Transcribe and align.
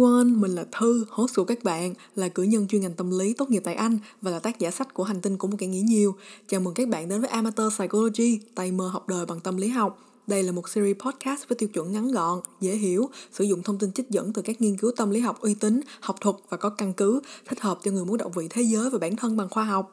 everyone, 0.00 0.40
mình 0.40 0.54
là 0.54 0.64
Thư, 0.78 1.04
host 1.10 1.36
của 1.36 1.44
các 1.44 1.64
bạn, 1.64 1.94
là 2.16 2.28
cử 2.28 2.42
nhân 2.42 2.66
chuyên 2.68 2.82
ngành 2.82 2.92
tâm 2.92 3.18
lý 3.18 3.32
tốt 3.32 3.50
nghiệp 3.50 3.62
tại 3.64 3.74
Anh 3.74 3.98
và 4.22 4.30
là 4.30 4.38
tác 4.38 4.58
giả 4.58 4.70
sách 4.70 4.94
của 4.94 5.04
Hành 5.04 5.20
tinh 5.20 5.36
của 5.36 5.48
một 5.48 5.56
kẻ 5.58 5.66
nghĩ 5.66 5.80
nhiều. 5.80 6.14
Chào 6.48 6.60
mừng 6.60 6.74
các 6.74 6.88
bạn 6.88 7.08
đến 7.08 7.20
với 7.20 7.30
Amateur 7.30 7.74
Psychology, 7.74 8.40
tay 8.54 8.72
mơ 8.72 8.88
học 8.88 9.08
đời 9.08 9.26
bằng 9.26 9.40
tâm 9.40 9.56
lý 9.56 9.68
học. 9.68 9.98
Đây 10.26 10.42
là 10.42 10.52
một 10.52 10.68
series 10.68 10.96
podcast 10.96 11.48
với 11.48 11.56
tiêu 11.56 11.68
chuẩn 11.68 11.92
ngắn 11.92 12.12
gọn, 12.12 12.40
dễ 12.60 12.76
hiểu, 12.76 13.08
sử 13.32 13.44
dụng 13.44 13.62
thông 13.62 13.78
tin 13.78 13.92
trích 13.92 14.10
dẫn 14.10 14.32
từ 14.32 14.42
các 14.42 14.60
nghiên 14.60 14.76
cứu 14.76 14.90
tâm 14.96 15.10
lý 15.10 15.20
học 15.20 15.40
uy 15.40 15.54
tín, 15.54 15.80
học 16.00 16.16
thuật 16.20 16.36
và 16.48 16.56
có 16.56 16.70
căn 16.70 16.92
cứ, 16.92 17.20
thích 17.48 17.60
hợp 17.60 17.78
cho 17.82 17.90
người 17.90 18.04
muốn 18.04 18.16
động 18.16 18.32
vị 18.32 18.46
thế 18.50 18.62
giới 18.62 18.90
và 18.90 18.98
bản 18.98 19.16
thân 19.16 19.36
bằng 19.36 19.48
khoa 19.48 19.64
học. 19.64 19.90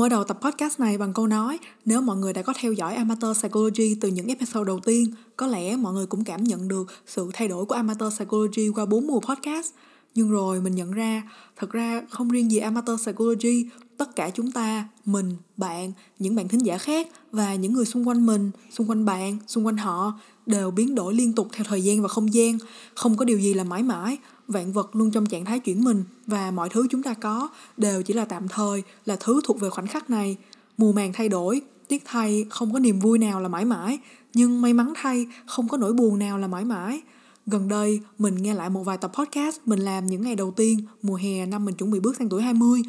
Mở 0.00 0.08
đầu 0.08 0.24
tập 0.24 0.38
podcast 0.42 0.80
này 0.80 0.98
bằng 0.98 1.12
câu 1.12 1.26
nói 1.26 1.58
Nếu 1.84 2.00
mọi 2.00 2.16
người 2.16 2.32
đã 2.32 2.42
có 2.42 2.52
theo 2.56 2.72
dõi 2.72 2.94
Amateur 2.94 3.38
Psychology 3.38 3.94
từ 4.00 4.08
những 4.08 4.26
episode 4.26 4.66
đầu 4.66 4.80
tiên 4.80 5.10
Có 5.36 5.46
lẽ 5.46 5.76
mọi 5.76 5.92
người 5.92 6.06
cũng 6.06 6.24
cảm 6.24 6.44
nhận 6.44 6.68
được 6.68 6.86
sự 7.06 7.30
thay 7.32 7.48
đổi 7.48 7.64
của 7.64 7.74
Amateur 7.74 8.14
Psychology 8.14 8.68
qua 8.74 8.86
4 8.86 9.06
mùa 9.06 9.20
podcast. 9.20 9.72
Nhưng 10.14 10.30
rồi 10.30 10.60
mình 10.60 10.74
nhận 10.74 10.90
ra 10.90 11.22
Thật 11.56 11.70
ra 11.70 12.02
không 12.10 12.28
riêng 12.28 12.50
gì 12.50 12.58
Amateur 12.58 13.00
Psychology 13.00 13.66
Tất 13.96 14.16
cả 14.16 14.30
chúng 14.30 14.52
ta, 14.52 14.88
mình, 15.04 15.36
bạn, 15.56 15.92
những 16.18 16.34
bạn 16.34 16.48
thính 16.48 16.66
giả 16.66 16.78
khác 16.78 17.08
Và 17.32 17.54
những 17.54 17.72
người 17.72 17.84
xung 17.84 18.08
quanh 18.08 18.26
mình, 18.26 18.50
xung 18.70 18.90
quanh 18.90 19.04
bạn, 19.04 19.36
xung 19.46 19.66
quanh 19.66 19.76
họ 19.76 20.12
Đều 20.46 20.70
biến 20.70 20.94
đổi 20.94 21.14
liên 21.14 21.32
tục 21.32 21.48
theo 21.52 21.64
thời 21.68 21.82
gian 21.82 22.02
và 22.02 22.08
không 22.08 22.34
gian 22.34 22.58
Không 22.94 23.16
có 23.16 23.24
điều 23.24 23.38
gì 23.38 23.54
là 23.54 23.64
mãi 23.64 23.82
mãi 23.82 24.18
vạn 24.50 24.72
vật 24.72 24.96
luôn 24.96 25.10
trong 25.10 25.26
trạng 25.26 25.44
thái 25.44 25.58
chuyển 25.58 25.84
mình 25.84 26.04
và 26.26 26.50
mọi 26.50 26.68
thứ 26.68 26.86
chúng 26.90 27.02
ta 27.02 27.14
có 27.14 27.48
đều 27.76 28.02
chỉ 28.02 28.14
là 28.14 28.24
tạm 28.24 28.48
thời, 28.48 28.82
là 29.04 29.16
thứ 29.20 29.40
thuộc 29.44 29.60
về 29.60 29.70
khoảnh 29.70 29.86
khắc 29.86 30.10
này. 30.10 30.36
Mùa 30.78 30.92
màng 30.92 31.12
thay 31.12 31.28
đổi, 31.28 31.60
tiếc 31.88 32.02
thay 32.04 32.44
không 32.50 32.72
có 32.72 32.78
niềm 32.78 32.98
vui 32.98 33.18
nào 33.18 33.40
là 33.40 33.48
mãi 33.48 33.64
mãi, 33.64 33.98
nhưng 34.34 34.62
may 34.62 34.72
mắn 34.72 34.92
thay 34.96 35.26
không 35.46 35.68
có 35.68 35.76
nỗi 35.76 35.92
buồn 35.92 36.18
nào 36.18 36.38
là 36.38 36.46
mãi 36.46 36.64
mãi. 36.64 37.00
Gần 37.46 37.68
đây, 37.68 38.00
mình 38.18 38.42
nghe 38.42 38.54
lại 38.54 38.70
một 38.70 38.82
vài 38.82 38.98
tập 38.98 39.12
podcast 39.14 39.60
mình 39.66 39.78
làm 39.78 40.06
những 40.06 40.22
ngày 40.22 40.36
đầu 40.36 40.50
tiên 40.50 40.78
mùa 41.02 41.14
hè 41.14 41.46
năm 41.46 41.64
mình 41.64 41.74
chuẩn 41.74 41.90
bị 41.90 42.00
bước 42.00 42.16
sang 42.18 42.28
tuổi 42.28 42.42
20. 42.42 42.82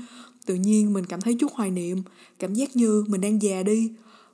Tự 0.46 0.56
nhiên 0.56 0.94
mình 0.94 1.06
cảm 1.06 1.22
thấy 1.22 1.34
chút 1.40 1.52
hoài 1.54 1.72
niệm, 1.72 2.04
cảm 2.40 2.54
giác 2.54 2.76
như 2.76 3.04
mình 3.08 3.22
đang 3.22 3.42
già 3.42 3.64
đi, 3.64 3.92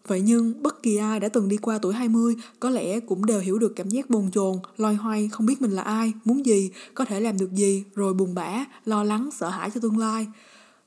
Vậy 0.08 0.22
nhưng 0.22 0.64
bất 0.64 0.84
kỳ 0.84 0.98
ai 0.98 1.20
đã 1.20 1.30
từng 1.30 1.50
đi 1.50 1.58
qua 1.58 1.78
tuổi 1.78 1.94
20 1.94 2.36
có 2.60 2.70
lẽ 2.70 3.00
cũng 3.00 3.26
đều 3.26 3.40
hiểu 3.40 3.60
được 3.60 3.74
cảm 3.76 3.90
giác 3.90 4.10
bồn 4.10 4.32
chồn, 4.32 4.58
loay 4.78 4.96
hoay, 4.96 5.30
không 5.32 5.46
biết 5.46 5.62
mình 5.62 5.72
là 5.72 5.82
ai, 5.82 6.14
muốn 6.26 6.46
gì, 6.46 6.70
có 6.94 7.06
thể 7.06 7.20
làm 7.20 7.38
được 7.38 7.52
gì, 7.52 7.84
rồi 7.96 8.14
buồn 8.14 8.36
bã, 8.36 8.66
lo 8.86 9.04
lắng, 9.04 9.30
sợ 9.38 9.50
hãi 9.50 9.72
cho 9.74 9.80
tương 9.82 9.98
lai. 9.98 10.28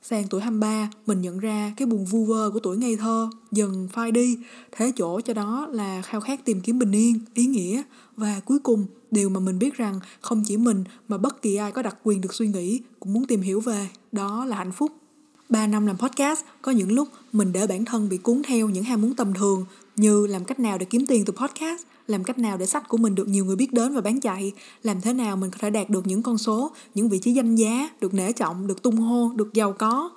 Sang 0.03 0.27
tuổi 0.29 0.41
23, 0.41 0.89
mình 1.05 1.21
nhận 1.21 1.39
ra 1.39 1.73
cái 1.77 1.85
buồn 1.85 2.05
vu 2.05 2.25
vơ 2.25 2.49
của 2.53 2.59
tuổi 2.59 2.77
ngây 2.77 2.95
thơ 2.95 3.29
dần 3.51 3.87
phai 3.93 4.11
đi, 4.11 4.37
thế 4.71 4.91
chỗ 4.95 5.21
cho 5.21 5.33
đó 5.33 5.67
là 5.71 6.01
khao 6.01 6.21
khát 6.21 6.45
tìm 6.45 6.61
kiếm 6.61 6.79
bình 6.79 6.91
yên, 6.91 7.19
ý 7.33 7.45
nghĩa 7.45 7.83
và 8.17 8.39
cuối 8.45 8.59
cùng 8.59 8.85
điều 9.11 9.29
mà 9.29 9.39
mình 9.39 9.59
biết 9.59 9.77
rằng 9.77 9.99
không 10.21 10.43
chỉ 10.47 10.57
mình 10.57 10.83
mà 11.07 11.17
bất 11.17 11.41
kỳ 11.41 11.55
ai 11.55 11.71
có 11.71 11.81
đặc 11.81 11.97
quyền 12.03 12.21
được 12.21 12.33
suy 12.33 12.47
nghĩ 12.47 12.81
cũng 12.99 13.13
muốn 13.13 13.25
tìm 13.25 13.41
hiểu 13.41 13.59
về, 13.59 13.89
đó 14.11 14.45
là 14.45 14.55
hạnh 14.55 14.71
phúc. 14.71 15.00
3 15.51 15.67
năm 15.67 15.87
làm 15.87 15.97
podcast, 15.97 16.39
có 16.61 16.71
những 16.71 16.91
lúc 16.91 17.07
mình 17.33 17.53
để 17.53 17.67
bản 17.67 17.85
thân 17.85 18.09
bị 18.09 18.17
cuốn 18.17 18.41
theo 18.47 18.69
những 18.69 18.83
ham 18.83 19.01
muốn 19.01 19.15
tầm 19.15 19.33
thường 19.33 19.65
như 19.95 20.27
làm 20.27 20.45
cách 20.45 20.59
nào 20.59 20.77
để 20.77 20.85
kiếm 20.85 21.05
tiền 21.07 21.25
từ 21.25 21.33
podcast, 21.33 21.81
làm 22.07 22.23
cách 22.23 22.39
nào 22.39 22.57
để 22.57 22.65
sách 22.65 22.89
của 22.89 22.97
mình 22.97 23.15
được 23.15 23.27
nhiều 23.27 23.45
người 23.45 23.55
biết 23.55 23.73
đến 23.73 23.93
và 23.93 24.01
bán 24.01 24.19
chạy, 24.19 24.51
làm 24.83 25.01
thế 25.01 25.13
nào 25.13 25.37
mình 25.37 25.51
có 25.51 25.57
thể 25.61 25.69
đạt 25.69 25.89
được 25.89 26.07
những 26.07 26.23
con 26.23 26.37
số, 26.37 26.71
những 26.95 27.09
vị 27.09 27.19
trí 27.19 27.31
danh 27.31 27.55
giá, 27.55 27.89
được 28.01 28.13
nể 28.13 28.31
trọng, 28.31 28.67
được 28.67 28.81
tung 28.81 28.97
hô, 28.97 29.31
được 29.35 29.53
giàu 29.53 29.73
có. 29.73 30.09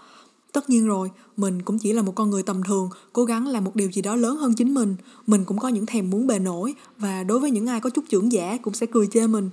Tất 0.53 0.71
nhiên 0.71 0.87
rồi, 0.87 1.11
mình 1.37 1.63
cũng 1.63 1.79
chỉ 1.79 1.93
là 1.93 2.03
một 2.03 2.13
con 2.15 2.31
người 2.31 2.43
tầm 2.43 2.63
thường, 2.63 2.91
cố 3.13 3.25
gắng 3.25 3.47
làm 3.47 3.65
một 3.65 3.77
điều 3.77 3.91
gì 3.91 4.03
đó 4.03 4.17
lớn 4.17 4.37
hơn 4.37 4.55
chính 4.55 4.75
mình. 4.75 4.97
Mình 5.27 5.45
cũng 5.45 5.59
có 5.59 5.69
những 5.69 5.87
thèm 5.87 6.11
muốn 6.11 6.27
bề 6.27 6.39
nổi 6.39 6.75
và 6.99 7.25
đối 7.25 7.39
với 7.39 7.51
những 7.51 7.67
ai 7.67 7.81
có 7.81 7.91
chút 7.91 8.05
trưởng 8.09 8.33
giả 8.33 8.59
cũng 8.63 8.75
sẽ 8.75 8.87
cười 8.87 9.07
chê 9.07 9.27
mình. 9.27 9.51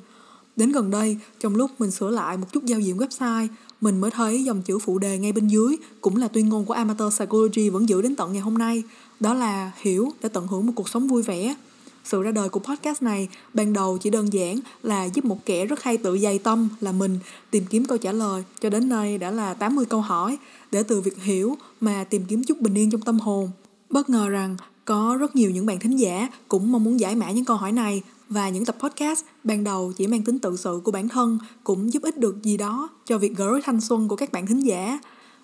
Đến 0.56 0.72
gần 0.72 0.91
đây, 0.91 1.18
trong 1.40 1.56
lúc 1.56 1.72
mình 1.80 1.91
sửa 1.91 2.09
lại 2.09 2.38
một 2.38 2.47
chút 2.52 2.66
giao 2.66 2.80
diện 2.80 2.97
website, 2.97 3.47
mình 3.81 4.02
mới 4.02 4.12
thấy 4.12 4.44
dòng 4.44 4.62
chữ 4.62 4.80
phụ 4.80 5.00
đề 5.00 5.18
ngay 5.18 5.31
bên 5.31 5.47
dưới 5.47 5.78
cũng 6.02 6.18
là 6.18 6.28
tuyên 6.28 6.50
ngôn 6.50 6.66
của 6.66 6.74
Amateur 6.74 7.16
Psychology 7.16 7.69
vẫn 7.69 7.90
giữ 7.90 8.02
đến 8.02 8.16
tận 8.16 8.34
ngày 8.34 8.42
hôm 8.42 8.58
nay. 8.58 8.84
Đó 9.19 9.34
là 9.34 9.72
hiểu 9.81 10.12
để 10.24 10.30
tận 10.30 10.47
hưởng 10.47 10.66
một 10.66 10.74
cuộc 10.75 10.90
sống 10.90 11.08
vui 11.08 11.22
vẻ. 11.22 11.56
Sự 12.03 12.22
ra 12.22 12.31
đời 12.31 12.50
của 12.50 12.59
podcast 12.59 13.02
này 13.02 13.30
ban 13.53 13.74
đầu 13.74 13.97
chỉ 13.97 14.09
đơn 14.09 14.34
giản 14.34 14.59
là 14.84 15.06
giúp 15.06 15.25
một 15.25 15.46
kẻ 15.46 15.66
rất 15.66 15.84
hay 15.84 15.97
tự 15.97 16.18
dày 16.18 16.40
tâm 16.40 16.70
là 16.81 16.91
mình, 16.91 17.20
tìm 17.52 17.66
kiếm 17.70 17.86
câu 17.86 17.97
trả 17.97 18.12
lời, 18.12 18.44
cho 18.62 18.70
đến 18.70 18.90
nay 18.90 19.18
đã 19.18 19.31
là 19.31 19.53
80 19.53 19.86
câu 19.86 20.02
hỏi 20.02 20.38
để 20.72 20.84
từ 20.84 21.02
việc 21.02 21.24
hiểu 21.24 21.58
mà 21.81 22.03
tìm 22.03 22.25
kiếm 22.28 22.44
chút 22.44 22.62
bình 22.62 22.74
yên 22.74 22.91
trong 22.91 23.02
tâm 23.02 23.20
hồn. 23.20 23.50
Bất 23.90 24.09
ngờ 24.09 24.30
rằng 24.30 24.58
có 24.86 25.18
rất 25.20 25.36
nhiều 25.36 25.52
những 25.52 25.66
bạn 25.66 25.80
thính 25.80 26.00
giả 26.00 26.30
cũng 26.47 26.72
mong 26.72 26.84
muốn 26.84 27.00
giải 27.00 27.16
mã 27.16 27.31
những 27.31 27.46
câu 27.46 27.58
hỏi 27.58 27.72
này 27.72 28.02
và 28.31 28.50
những 28.50 28.66
tập 28.66 28.75
podcast 28.80 29.25
ban 29.44 29.64
đầu 29.64 29.94
chỉ 29.97 30.08
mang 30.08 30.24
tính 30.24 30.40
tự 30.40 30.58
sự 30.58 30.81
của 30.84 30.92
bản 30.92 31.09
thân 31.09 31.40
cũng 31.64 31.94
giúp 31.94 32.03
ích 32.03 32.18
được 32.18 32.44
gì 32.44 32.58
đó 32.58 32.90
cho 33.06 33.18
việc 33.18 33.38
gỡ 33.38 33.59
thanh 33.64 33.81
xuân 33.81 34.08
của 34.08 34.16
các 34.16 34.31
bạn 34.31 34.47
thính 34.47 34.59
giả. 34.59 35.00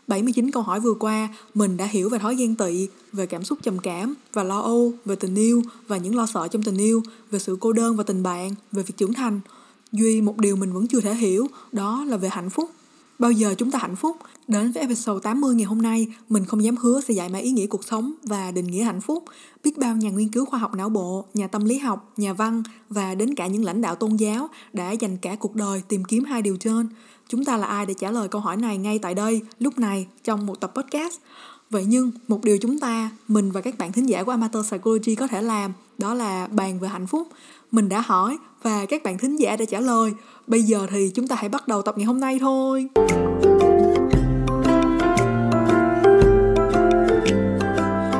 79 0.07 0.51
câu 0.51 0.63
hỏi 0.63 0.79
vừa 0.79 0.93
qua, 0.93 1.29
mình 1.53 1.77
đã 1.77 1.85
hiểu 1.85 2.09
về 2.09 2.19
thói 2.19 2.35
ghen 2.35 2.55
tị, 2.55 2.87
về 3.13 3.25
cảm 3.25 3.43
xúc 3.43 3.59
trầm 3.63 3.79
cảm 3.79 4.13
và 4.33 4.43
lo 4.43 4.59
âu, 4.59 4.93
về 5.05 5.15
tình 5.15 5.35
yêu 5.35 5.61
và 5.87 5.97
những 5.97 6.15
lo 6.15 6.25
sợ 6.25 6.47
trong 6.47 6.63
tình 6.63 6.77
yêu, 6.77 7.03
về 7.31 7.39
sự 7.39 7.57
cô 7.59 7.73
đơn 7.73 7.95
và 7.95 8.03
tình 8.03 8.23
bạn, 8.23 8.51
về 8.71 8.83
việc 8.83 8.97
trưởng 8.97 9.13
thành. 9.13 9.39
Duy 9.91 10.21
một 10.21 10.37
điều 10.37 10.55
mình 10.55 10.73
vẫn 10.73 10.87
chưa 10.87 11.01
thể 11.01 11.15
hiểu, 11.15 11.47
đó 11.71 12.05
là 12.07 12.17
về 12.17 12.29
hạnh 12.29 12.49
phúc. 12.49 12.69
Bao 13.19 13.31
giờ 13.31 13.55
chúng 13.57 13.71
ta 13.71 13.79
hạnh 13.79 13.95
phúc? 13.95 14.17
Đến 14.47 14.71
với 14.71 14.81
episode 14.81 15.19
80 15.23 15.55
ngày 15.55 15.65
hôm 15.65 15.81
nay, 15.81 16.07
mình 16.29 16.45
không 16.45 16.63
dám 16.63 16.77
hứa 16.77 17.01
sẽ 17.01 17.13
dạy 17.13 17.29
mã 17.29 17.39
ý 17.39 17.51
nghĩa 17.51 17.67
cuộc 17.67 17.83
sống 17.83 18.13
và 18.23 18.51
định 18.51 18.67
nghĩa 18.67 18.83
hạnh 18.83 19.01
phúc. 19.01 19.23
Biết 19.63 19.77
bao 19.77 19.95
nhà 19.95 20.09
nghiên 20.09 20.29
cứu 20.29 20.45
khoa 20.45 20.59
học 20.59 20.75
não 20.75 20.89
bộ, 20.89 21.25
nhà 21.33 21.47
tâm 21.47 21.65
lý 21.65 21.77
học, 21.77 22.13
nhà 22.17 22.33
văn 22.33 22.63
và 22.89 23.15
đến 23.15 23.35
cả 23.35 23.47
những 23.47 23.63
lãnh 23.63 23.81
đạo 23.81 23.95
tôn 23.95 24.15
giáo 24.15 24.49
đã 24.73 24.91
dành 24.91 25.17
cả 25.17 25.35
cuộc 25.35 25.55
đời 25.55 25.81
tìm 25.87 26.03
kiếm 26.03 26.23
hai 26.23 26.41
điều 26.41 26.57
trên. 26.57 26.89
Chúng 27.29 27.45
ta 27.45 27.57
là 27.57 27.67
ai 27.67 27.85
để 27.85 27.93
trả 27.93 28.11
lời 28.11 28.27
câu 28.27 28.41
hỏi 28.41 28.57
này 28.57 28.77
ngay 28.77 28.99
tại 28.99 29.13
đây, 29.13 29.41
lúc 29.59 29.79
này, 29.79 30.07
trong 30.23 30.45
một 30.45 30.59
tập 30.59 30.71
podcast? 30.75 31.19
Vậy 31.69 31.85
nhưng, 31.87 32.11
một 32.27 32.43
điều 32.43 32.57
chúng 32.57 32.79
ta, 32.79 33.09
mình 33.27 33.51
và 33.51 33.61
các 33.61 33.77
bạn 33.77 33.91
thính 33.91 34.09
giả 34.09 34.23
của 34.23 34.31
Amateur 34.31 34.67
Psychology 34.67 35.15
có 35.15 35.27
thể 35.27 35.41
làm, 35.41 35.73
đó 35.97 36.13
là 36.13 36.47
bàn 36.47 36.79
về 36.79 36.87
hạnh 36.87 37.07
phúc. 37.07 37.27
Mình 37.71 37.89
đã 37.89 38.01
hỏi 38.01 38.37
và 38.63 38.85
các 38.85 39.03
bạn 39.03 39.17
thính 39.17 39.35
giả 39.35 39.55
đã 39.55 39.65
trả 39.65 39.79
lời. 39.79 40.13
Bây 40.47 40.63
giờ 40.63 40.87
thì 40.89 41.11
chúng 41.15 41.27
ta 41.27 41.35
hãy 41.35 41.49
bắt 41.49 41.67
đầu 41.67 41.81
tập 41.81 41.97
ngày 41.97 42.05
hôm 42.05 42.19
nay 42.19 42.39
thôi. 42.39 42.87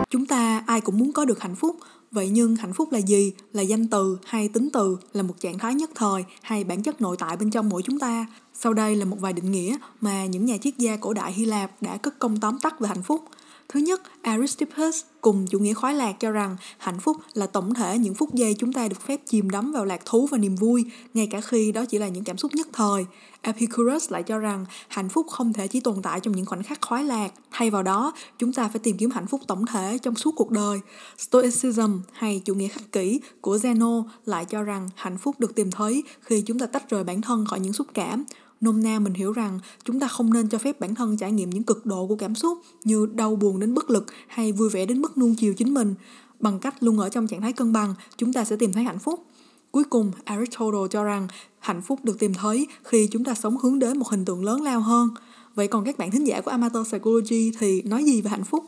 Chúng 0.10 0.26
ta 0.26 0.64
ai 0.68 0.82
cũng 0.82 0.98
muốn 0.98 1.12
có 1.14 1.26
được 1.26 1.40
hạnh 1.40 1.56
phúc, 1.56 1.76
vậy 2.12 2.30
nhưng 2.30 2.56
hạnh 2.56 2.74
phúc 2.74 2.92
là 2.92 3.00
gì? 3.00 3.34
Là 3.54 3.62
danh 3.62 3.88
từ 3.88 4.18
hay 4.26 4.48
tính 4.48 4.70
từ, 4.74 4.98
là 5.14 5.24
một 5.24 5.34
trạng 5.40 5.58
thái 5.58 5.76
nhất 5.76 5.90
thời 5.96 6.26
hay 6.42 6.64
bản 6.64 6.84
chất 6.84 7.02
nội 7.02 7.16
tại 7.20 7.38
bên 7.38 7.52
trong 7.52 7.70
mỗi 7.70 7.82
chúng 7.82 8.00
ta? 8.00 8.26
Sau 8.54 8.74
đây 8.74 8.96
là 8.96 9.06
một 9.06 9.18
vài 9.20 9.34
định 9.34 9.52
nghĩa 9.52 9.78
mà 10.02 10.26
những 10.26 10.46
nhà 10.46 10.58
triết 10.58 10.78
gia 10.78 10.96
cổ 10.98 11.14
đại 11.14 11.34
Hy 11.34 11.46
Lạp 11.46 11.72
đã 11.82 11.98
cất 11.98 12.20
công 12.20 12.40
tóm 12.40 12.60
tắt 12.60 12.80
về 12.80 12.88
hạnh 12.88 13.04
phúc. 13.04 13.22
Thứ 13.70 13.80
nhất, 13.80 14.02
Aristippus 14.22 15.02
cùng 15.22 15.48
chủ 15.48 15.60
nghĩa 15.60 15.74
khoái 15.74 15.94
lạc 15.94 16.14
cho 16.20 16.32
rằng 16.32 16.58
hạnh 16.78 17.00
phúc 17.00 17.18
là 17.34 17.48
tổng 17.48 17.74
thể 17.74 17.98
những 17.98 18.16
phút 18.16 18.34
giây 18.34 18.54
chúng 18.54 18.74
ta 18.74 18.88
được 18.88 19.02
phép 19.02 19.22
chìm 19.26 19.50
đắm 19.50 19.72
vào 19.72 19.86
lạc 19.86 20.06
thú 20.06 20.28
và 20.32 20.38
niềm 20.38 20.56
vui, 20.56 20.86
ngay 21.14 21.28
cả 21.32 21.42
khi 21.42 21.72
đó 21.72 21.86
chỉ 21.86 21.98
là 21.98 22.08
những 22.08 22.24
cảm 22.24 22.38
xúc 22.38 22.54
nhất 22.56 22.68
thời. 22.74 23.06
Epicurus 23.42 24.12
lại 24.12 24.24
cho 24.24 24.40
rằng 24.40 24.66
hạnh 24.88 25.10
phúc 25.10 25.28
không 25.30 25.54
thể 25.54 25.68
chỉ 25.68 25.80
tồn 25.80 26.02
tại 26.04 26.20
trong 26.20 26.36
những 26.36 26.46
khoảnh 26.46 26.64
khắc 26.64 26.82
khoái 26.82 27.04
lạc, 27.04 27.34
thay 27.52 27.70
vào 27.70 27.84
đó 27.84 28.14
chúng 28.40 28.54
ta 28.54 28.68
phải 28.68 28.80
tìm 28.80 28.98
kiếm 28.98 29.12
hạnh 29.12 29.28
phúc 29.28 29.42
tổng 29.48 29.66
thể 29.66 29.98
trong 29.98 30.16
suốt 30.16 30.34
cuộc 30.36 30.52
đời. 30.52 30.80
Stoicism 31.18 32.00
hay 32.12 32.42
chủ 32.46 32.56
nghĩa 32.56 32.68
khắc 32.68 32.92
kỷ 32.92 33.20
của 33.42 33.58
Zeno 33.58 34.04
lại 34.26 34.46
cho 34.46 34.64
rằng 34.64 34.90
hạnh 34.96 35.18
phúc 35.18 35.40
được 35.40 35.56
tìm 35.56 35.72
thấy 35.72 36.04
khi 36.22 36.42
chúng 36.42 36.60
ta 36.60 36.66
tách 36.66 36.90
rời 36.90 37.04
bản 37.04 37.22
thân 37.22 37.46
khỏi 37.46 37.60
những 37.60 37.74
xúc 37.74 37.88
cảm, 37.94 38.26
nôm 38.62 38.84
na 38.84 39.00
mình 39.00 39.14
hiểu 39.14 39.32
rằng 39.32 39.60
chúng 39.84 40.00
ta 40.00 40.08
không 40.08 40.34
nên 40.34 40.50
cho 40.50 40.58
phép 40.58 40.80
bản 40.80 40.96
thân 40.96 41.18
trải 41.18 41.32
nghiệm 41.32 41.50
những 41.50 41.64
cực 41.64 41.86
độ 41.86 42.08
của 42.08 42.16
cảm 42.16 42.36
xúc 42.36 42.58
như 42.84 43.08
đau 43.14 43.36
buồn 43.36 43.60
đến 43.60 43.74
bất 43.74 43.90
lực 43.90 44.06
hay 44.28 44.52
vui 44.52 44.70
vẻ 44.70 44.86
đến 44.86 45.02
mức 45.02 45.18
nuông 45.18 45.36
chiều 45.36 45.54
chính 45.54 45.74
mình. 45.74 45.96
Bằng 46.40 46.60
cách 46.60 46.84
luôn 46.84 47.00
ở 47.00 47.10
trong 47.10 47.28
trạng 47.28 47.42
thái 47.42 47.54
cân 47.54 47.74
bằng, 47.74 47.94
chúng 48.18 48.34
ta 48.34 48.46
sẽ 48.46 48.56
tìm 48.56 48.74
thấy 48.74 48.84
hạnh 48.84 49.00
phúc. 49.00 49.26
Cuối 49.72 49.84
cùng, 49.84 50.12
aristotle 50.24 50.88
cho 50.90 51.04
rằng 51.04 51.28
hạnh 51.60 51.82
phúc 51.82 52.00
được 52.04 52.20
tìm 52.20 52.34
thấy 52.34 52.68
khi 52.84 53.08
chúng 53.12 53.24
ta 53.24 53.34
sống 53.34 53.58
hướng 53.58 53.80
đến 53.80 53.98
một 53.98 54.08
hình 54.10 54.26
tượng 54.26 54.46
lớn 54.46 54.62
lao 54.62 54.80
hơn. 54.80 55.10
Vậy 55.56 55.68
còn 55.68 55.86
các 55.86 55.98
bạn 55.98 56.12
thính 56.12 56.28
giả 56.28 56.42
của 56.42 56.52
amateur 56.52 56.88
psychology 56.88 57.52
thì 57.60 57.82
nói 57.82 58.04
gì 58.04 58.22
về 58.22 58.30
hạnh 58.30 58.44
phúc? 58.44 58.64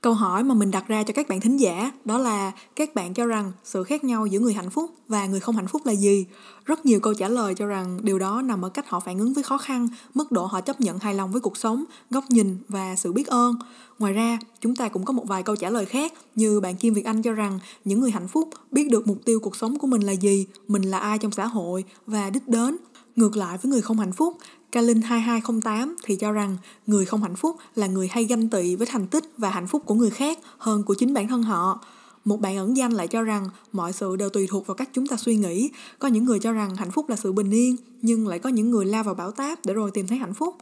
Câu 0.00 0.14
hỏi 0.14 0.42
mà 0.42 0.54
mình 0.54 0.70
đặt 0.70 0.88
ra 0.88 1.02
cho 1.02 1.12
các 1.12 1.28
bạn 1.28 1.40
thính 1.40 1.56
giả 1.56 1.92
đó 2.04 2.18
là 2.18 2.52
các 2.76 2.94
bạn 2.94 3.14
cho 3.14 3.26
rằng 3.26 3.52
sự 3.64 3.84
khác 3.84 4.04
nhau 4.04 4.26
giữa 4.26 4.38
người 4.38 4.54
hạnh 4.54 4.70
phúc 4.70 4.90
và 5.08 5.26
người 5.26 5.40
không 5.40 5.56
hạnh 5.56 5.66
phúc 5.66 5.86
là 5.86 5.92
gì? 5.92 6.26
Rất 6.64 6.86
nhiều 6.86 7.00
câu 7.00 7.14
trả 7.14 7.28
lời 7.28 7.54
cho 7.54 7.66
rằng 7.66 7.98
điều 8.02 8.18
đó 8.18 8.42
nằm 8.42 8.64
ở 8.64 8.68
cách 8.68 8.88
họ 8.88 9.00
phản 9.00 9.18
ứng 9.18 9.34
với 9.34 9.44
khó 9.44 9.58
khăn, 9.58 9.88
mức 10.14 10.32
độ 10.32 10.46
họ 10.46 10.60
chấp 10.60 10.80
nhận 10.80 10.98
hài 10.98 11.14
lòng 11.14 11.32
với 11.32 11.40
cuộc 11.40 11.56
sống, 11.56 11.84
góc 12.10 12.24
nhìn 12.28 12.56
và 12.68 12.96
sự 12.96 13.12
biết 13.12 13.26
ơn. 13.26 13.54
Ngoài 13.98 14.12
ra, 14.12 14.38
chúng 14.60 14.76
ta 14.76 14.88
cũng 14.88 15.04
có 15.04 15.12
một 15.12 15.24
vài 15.26 15.42
câu 15.42 15.56
trả 15.56 15.70
lời 15.70 15.84
khác 15.84 16.12
như 16.34 16.60
bạn 16.60 16.76
Kim 16.76 16.94
Việt 16.94 17.04
Anh 17.04 17.22
cho 17.22 17.32
rằng 17.32 17.58
những 17.84 18.00
người 18.00 18.10
hạnh 18.10 18.28
phúc 18.28 18.48
biết 18.72 18.90
được 18.90 19.06
mục 19.06 19.18
tiêu 19.24 19.40
cuộc 19.40 19.56
sống 19.56 19.78
của 19.78 19.86
mình 19.86 20.02
là 20.02 20.12
gì, 20.12 20.46
mình 20.68 20.82
là 20.82 20.98
ai 20.98 21.18
trong 21.18 21.32
xã 21.32 21.46
hội 21.46 21.84
và 22.06 22.30
đích 22.30 22.48
đến. 22.48 22.76
Ngược 23.16 23.36
lại 23.36 23.58
với 23.62 23.70
người 23.70 23.82
không 23.82 23.98
hạnh 23.98 24.12
phúc, 24.12 24.36
Kalin 24.72 25.02
2208 25.02 25.96
thì 26.04 26.16
cho 26.16 26.32
rằng 26.32 26.56
người 26.86 27.04
không 27.04 27.22
hạnh 27.22 27.36
phúc 27.36 27.56
là 27.74 27.86
người 27.86 28.08
hay 28.08 28.24
ganh 28.24 28.48
tị 28.48 28.76
với 28.76 28.86
thành 28.86 29.06
tích 29.06 29.24
và 29.38 29.50
hạnh 29.50 29.66
phúc 29.66 29.82
của 29.86 29.94
người 29.94 30.10
khác 30.10 30.38
hơn 30.58 30.82
của 30.82 30.94
chính 30.94 31.14
bản 31.14 31.28
thân 31.28 31.42
họ. 31.42 31.80
một 32.24 32.40
bạn 32.40 32.56
ẩn 32.56 32.76
danh 32.76 32.92
lại 32.92 33.08
cho 33.08 33.22
rằng 33.22 33.48
mọi 33.72 33.92
sự 33.92 34.16
đều 34.16 34.28
tùy 34.28 34.46
thuộc 34.50 34.66
vào 34.66 34.74
cách 34.74 34.88
chúng 34.92 35.06
ta 35.06 35.16
suy 35.16 35.36
nghĩ. 35.36 35.70
Có 35.98 36.08
những 36.08 36.24
người 36.24 36.38
cho 36.38 36.52
rằng 36.52 36.76
hạnh 36.76 36.90
phúc 36.90 37.08
là 37.08 37.16
sự 37.16 37.32
bình 37.32 37.50
yên, 37.50 37.76
nhưng 38.02 38.28
lại 38.28 38.38
có 38.38 38.48
những 38.48 38.70
người 38.70 38.84
lao 38.84 39.02
vào 39.02 39.14
bão 39.14 39.30
táp 39.30 39.66
để 39.66 39.74
rồi 39.74 39.90
tìm 39.90 40.06
thấy 40.06 40.18
hạnh 40.18 40.34
phúc. 40.34 40.56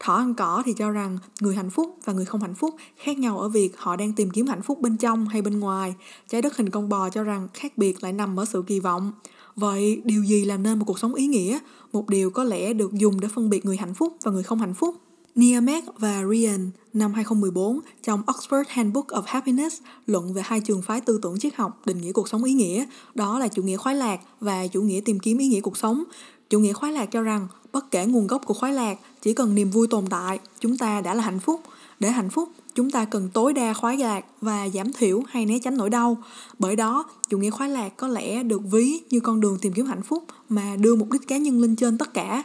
Thỏ 0.00 0.14
ăn 0.14 0.34
cỏ 0.34 0.62
thì 0.66 0.72
cho 0.72 0.90
rằng 0.90 1.18
người 1.40 1.56
hạnh 1.56 1.70
phúc 1.70 1.98
và 2.04 2.12
người 2.12 2.24
không 2.24 2.40
hạnh 2.40 2.54
phúc 2.54 2.74
khác 2.96 3.18
nhau 3.18 3.38
ở 3.38 3.48
việc 3.48 3.70
họ 3.76 3.96
đang 3.96 4.12
tìm 4.12 4.30
kiếm 4.30 4.46
hạnh 4.46 4.62
phúc 4.62 4.80
bên 4.80 4.96
trong 4.96 5.28
hay 5.28 5.42
bên 5.42 5.60
ngoài. 5.60 5.94
Trái 6.28 6.42
đất 6.42 6.56
hình 6.56 6.70
con 6.70 6.88
bò 6.88 7.10
cho 7.10 7.22
rằng 7.22 7.48
khác 7.54 7.78
biệt 7.78 8.02
lại 8.02 8.12
nằm 8.12 8.40
ở 8.40 8.44
sự 8.44 8.64
kỳ 8.66 8.80
vọng 8.80 9.12
vậy 9.56 10.02
điều 10.04 10.22
gì 10.22 10.44
làm 10.44 10.62
nên 10.62 10.78
một 10.78 10.84
cuộc 10.84 10.98
sống 10.98 11.14
ý 11.14 11.26
nghĩa 11.26 11.58
một 11.92 12.08
điều 12.08 12.30
có 12.30 12.44
lẽ 12.44 12.72
được 12.72 12.92
dùng 12.92 13.20
để 13.20 13.28
phân 13.28 13.50
biệt 13.50 13.64
người 13.64 13.76
hạnh 13.76 13.94
phúc 13.94 14.16
và 14.22 14.30
người 14.30 14.42
không 14.42 14.58
hạnh 14.58 14.74
phúc 14.74 14.96
Niamek 15.36 15.84
và 15.98 16.22
Ryan 16.30 16.70
năm 16.92 17.14
2014 17.14 17.80
trong 18.02 18.22
Oxford 18.26 18.64
Handbook 18.68 19.06
of 19.06 19.22
Happiness 19.26 19.80
luận 20.06 20.32
về 20.32 20.42
hai 20.44 20.60
trường 20.60 20.82
phái 20.82 21.00
tư 21.00 21.18
tưởng 21.22 21.38
triết 21.38 21.54
học 21.54 21.86
định 21.86 22.00
nghĩa 22.00 22.12
cuộc 22.12 22.28
sống 22.28 22.44
ý 22.44 22.52
nghĩa, 22.52 22.84
đó 23.14 23.38
là 23.38 23.48
chủ 23.48 23.62
nghĩa 23.62 23.76
khoái 23.76 23.94
lạc 23.94 24.20
và 24.40 24.66
chủ 24.66 24.82
nghĩa 24.82 25.00
tìm 25.04 25.18
kiếm 25.20 25.38
ý 25.38 25.46
nghĩa 25.46 25.60
cuộc 25.60 25.76
sống. 25.76 26.04
Chủ 26.50 26.58
nghĩa 26.58 26.72
khoái 26.72 26.92
lạc 26.92 27.06
cho 27.06 27.22
rằng 27.22 27.48
bất 27.72 27.90
kể 27.90 28.06
nguồn 28.06 28.26
gốc 28.26 28.42
của 28.46 28.54
khoái 28.54 28.72
lạc, 28.72 28.98
chỉ 29.22 29.34
cần 29.34 29.54
niềm 29.54 29.70
vui 29.70 29.86
tồn 29.86 30.06
tại, 30.10 30.38
chúng 30.60 30.78
ta 30.78 31.00
đã 31.00 31.14
là 31.14 31.22
hạnh 31.22 31.40
phúc. 31.40 31.60
Để 32.00 32.10
hạnh 32.10 32.30
phúc, 32.30 32.48
chúng 32.76 32.90
ta 32.90 33.04
cần 33.04 33.28
tối 33.32 33.52
đa 33.52 33.72
khoái 33.72 33.96
lạc 33.96 34.24
và 34.40 34.68
giảm 34.68 34.92
thiểu 34.92 35.22
hay 35.28 35.46
né 35.46 35.58
tránh 35.58 35.76
nỗi 35.76 35.90
đau. 35.90 36.16
Bởi 36.58 36.76
đó, 36.76 37.04
chủ 37.28 37.38
nghĩa 37.38 37.50
khoái 37.50 37.70
lạc 37.70 37.96
có 37.96 38.08
lẽ 38.08 38.42
được 38.42 38.62
ví 38.70 38.98
như 39.10 39.20
con 39.20 39.40
đường 39.40 39.58
tìm 39.60 39.72
kiếm 39.72 39.86
hạnh 39.86 40.02
phúc 40.02 40.24
mà 40.48 40.76
đưa 40.80 40.96
mục 40.96 41.12
đích 41.12 41.28
cá 41.28 41.36
nhân 41.36 41.60
lên 41.60 41.76
trên 41.76 41.98
tất 41.98 42.14
cả. 42.14 42.42